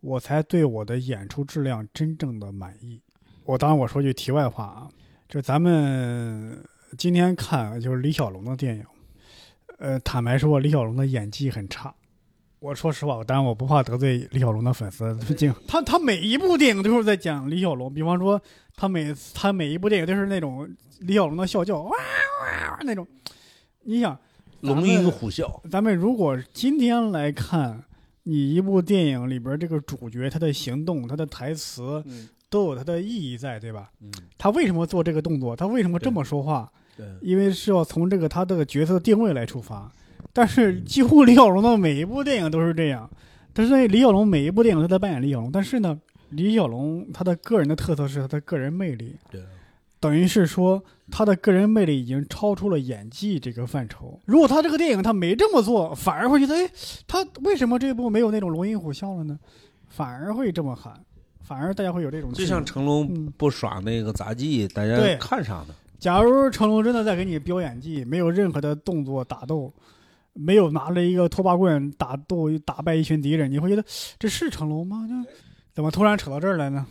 [0.00, 3.02] 我才对我的演出质量真正的满意。
[3.44, 4.88] 我当然我说句题外话啊，
[5.28, 6.64] 就咱们
[6.96, 8.84] 今天看就是李小龙的电影，
[9.78, 11.94] 呃，坦白说，李小龙的演技很差。
[12.58, 15.16] 我说实话，当然我不怕得罪李小龙的粉丝，
[15.66, 18.40] 他他每一部电影都是在讲李小龙，比方说
[18.74, 20.68] 他每他每一部电影都是那种
[21.00, 23.06] 李小龙的笑叫哇哇那种，
[23.82, 24.18] 你想。
[24.62, 27.84] 龙吟虎啸，咱们如果今天来看
[28.22, 33.90] 你一部电影里边这个主角他的行动、他的台词嗯都有他的意义在，对吧？
[34.00, 35.54] 嗯，他为什么做这个动作？
[35.54, 36.72] 他为什么这么说话？
[36.96, 39.92] 对，因为是要从这个他这个角色定位来出发。
[40.36, 43.08] 但是几乎李小龙的每一部电影都是这样，
[43.54, 49.40] 但是李小龙每一部电影都在扮演李小龙，但是呢，李小龙他的个人的特色是他的个人魅力，对，
[49.98, 54.20] 等于是说他的个人魅力已经超出了演技这个范畴。
[54.26, 56.70] 如果他这个电影他没这么做，反而会觉得，哎，
[57.06, 59.38] 他为什么这部没有那种龙吟虎啸了呢？
[59.88, 60.92] 反而会这么喊，
[61.40, 63.32] 反而大家会有这种就像成龙嗯。
[63.38, 65.16] 不耍那个杂技，大家对。
[65.16, 65.74] 看上的？
[65.98, 69.72] 假如成龙真的在给你飙演技，没有任何的动作打斗，
[70.36, 73.84] 没有拿着一个拖把棍打斗打败一群敌人，你会觉得
[74.18, 75.06] 这是成龙吗？
[75.08, 75.30] 就
[75.74, 76.86] 怎么突然扯到这儿来呢？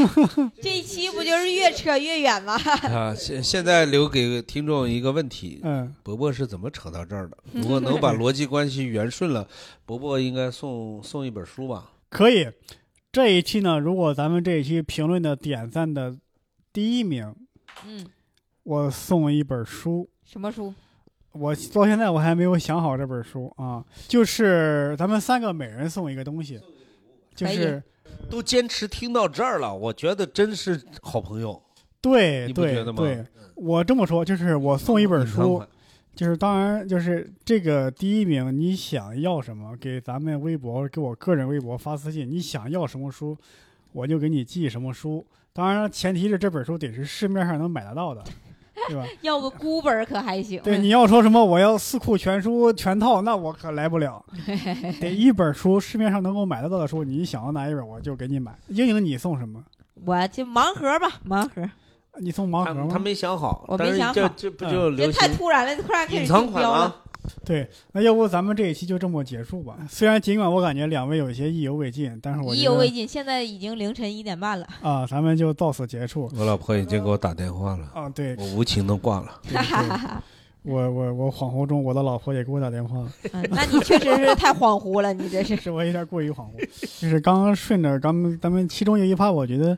[0.62, 2.54] 这一期不就是越扯越远吗？
[2.84, 7.36] 啊，现现在留给听众一个问题：嗯，伯伯是怎么扯到这儿的？
[7.52, 9.46] 如果能把逻辑关系圆顺了，
[9.84, 11.90] 伯伯应该送送一本书吧？
[12.08, 12.48] 可以。
[13.10, 16.16] 这一期呢，如果咱们这一期评论的点赞的
[16.72, 17.34] 第一名，
[17.86, 18.06] 嗯，
[18.62, 20.08] 我送一本书。
[20.24, 20.72] 什么书？
[21.32, 26.60] 我到现在我还没有想好这本书啊，就是咱们三个每人送一个东西，
[27.34, 27.82] 就是
[28.30, 31.60] 都坚持听到这儿了，我觉得真是好朋友。
[32.00, 33.24] 对对对，
[33.54, 35.62] 我这么说就是我送一本书
[36.14, 43.34] 就是当然就是这个第一名，你想要什么，给咱们微博给我个人微博发私信，你想要什么书，
[43.92, 45.24] 我就给你寄什么书。
[45.54, 48.22] 当然，前提是这本书得是市面上能买得到的，
[48.88, 49.04] 对吧？
[49.22, 50.60] 要个孤本可还行。
[50.62, 54.24] 对，你要说什么我要四库全书全套，那我可来不了。
[55.00, 58.52] 得一本书，市面上能够买得到的书，你想要哪一本我就给你买。
[58.68, 59.62] 英英，你送什么？
[60.04, 61.68] 我就盲盒吧，盲盒。
[62.20, 62.86] 你送盲盒吗？
[62.88, 66.96] 他他没想好，我没想好这这不嗯就太突然了，突然开始隐藏款吗竞标了。？
[67.44, 69.78] 对，那要不咱们这一期就这么结束吧。
[69.88, 74.66] 虽然尽管我感觉两位有一些意犹未尽，但是我意犹未尽，现在已经凌晨一点半了。
[74.82, 76.30] 啊，咱们就到此结束。
[76.36, 80.22] 我老婆已经给我打电话了，啊，对，我无情的挂了。
[80.64, 85.56] 我我我恍惚中，我的老婆也给我打电话了，嗯，那你确实是太恍惚了，你这是。
[85.56, 87.00] 是我有点过于恍惚。
[87.00, 89.76] 就是刚刚顺着刚刚咱们其中有一趴，我觉得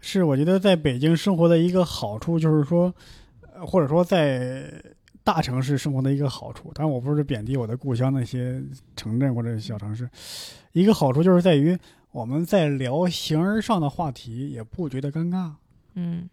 [0.00, 2.94] 是我觉得在北京生活的一个好处，就是说，
[3.54, 4.72] 呃或者说在
[5.32, 6.72] 大城市生活的一个好处。
[6.74, 8.60] 当然，我不是贬低我的故乡那些
[8.96, 10.10] 城镇或者小城市，
[10.72, 11.78] 一个好处就是在于
[12.10, 15.52] 我们在聊形而上的话题，也不觉得尴尬。
[15.94, 16.28] 嗯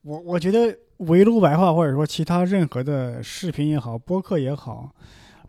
[0.00, 4.94] 我我觉得围炉白话或者说其他任何的视频也好，播客也好，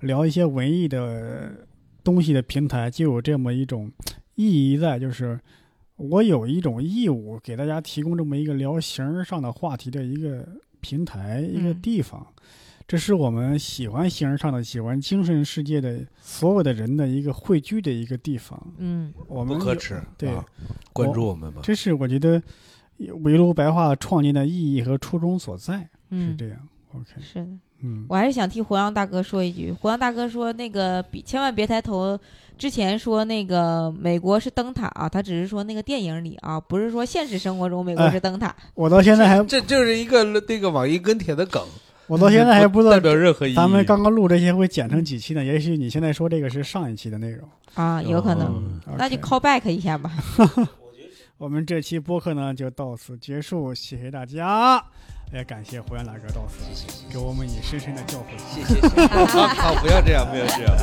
[0.02, 1.66] 聊一些文艺的
[2.04, 3.90] 东西的平台，就有这么一种
[4.36, 5.40] 意义在，就是
[5.96, 10.46] 我有一种义务给大家提供这么一个聊形而上的话题的一个
[10.82, 12.28] 平台、一个嗯地方。
[12.88, 18.62] 这是我们喜欢形而上的、喜欢精神世界的所有的人的一个汇聚的一个地方。
[18.78, 20.46] 嗯我们不可耻，对啊
[20.92, 21.62] 关注我们吧。
[21.64, 22.42] 这是我觉得
[23.24, 26.58] 围炉白话创建的意义和初衷所在，是嗯，这样。
[26.94, 27.48] OK，是的。
[27.84, 32.20] 嗯，我还是想替胡杨大哥说一句，胡杨大哥说那个别千万别抬头。
[32.58, 38.56] 之前说那个美国是灯塔啊，他只是说那个电影里啊，不是说现实生活中美国哎是灯塔。
[38.76, 41.66] 我到现在还这就是一个那个网易跟帖的梗，
[42.12, 43.56] 我到现在还不知道代道表任何意义。
[43.56, 45.42] 咱们刚刚录这些会剪成几期呢？
[45.42, 50.12] 也许你现在说这个是上一期的内容，啊，有可能，嗯那就 call back 一下吧。
[51.40, 54.84] 我们这期播客呢就到此结束，谢谢大家，
[55.34, 58.38] 也感谢胡杨大哥到此给我们以深深的教诲。
[58.54, 60.76] 谢谢 谢谢，好，不要这样，不要这样。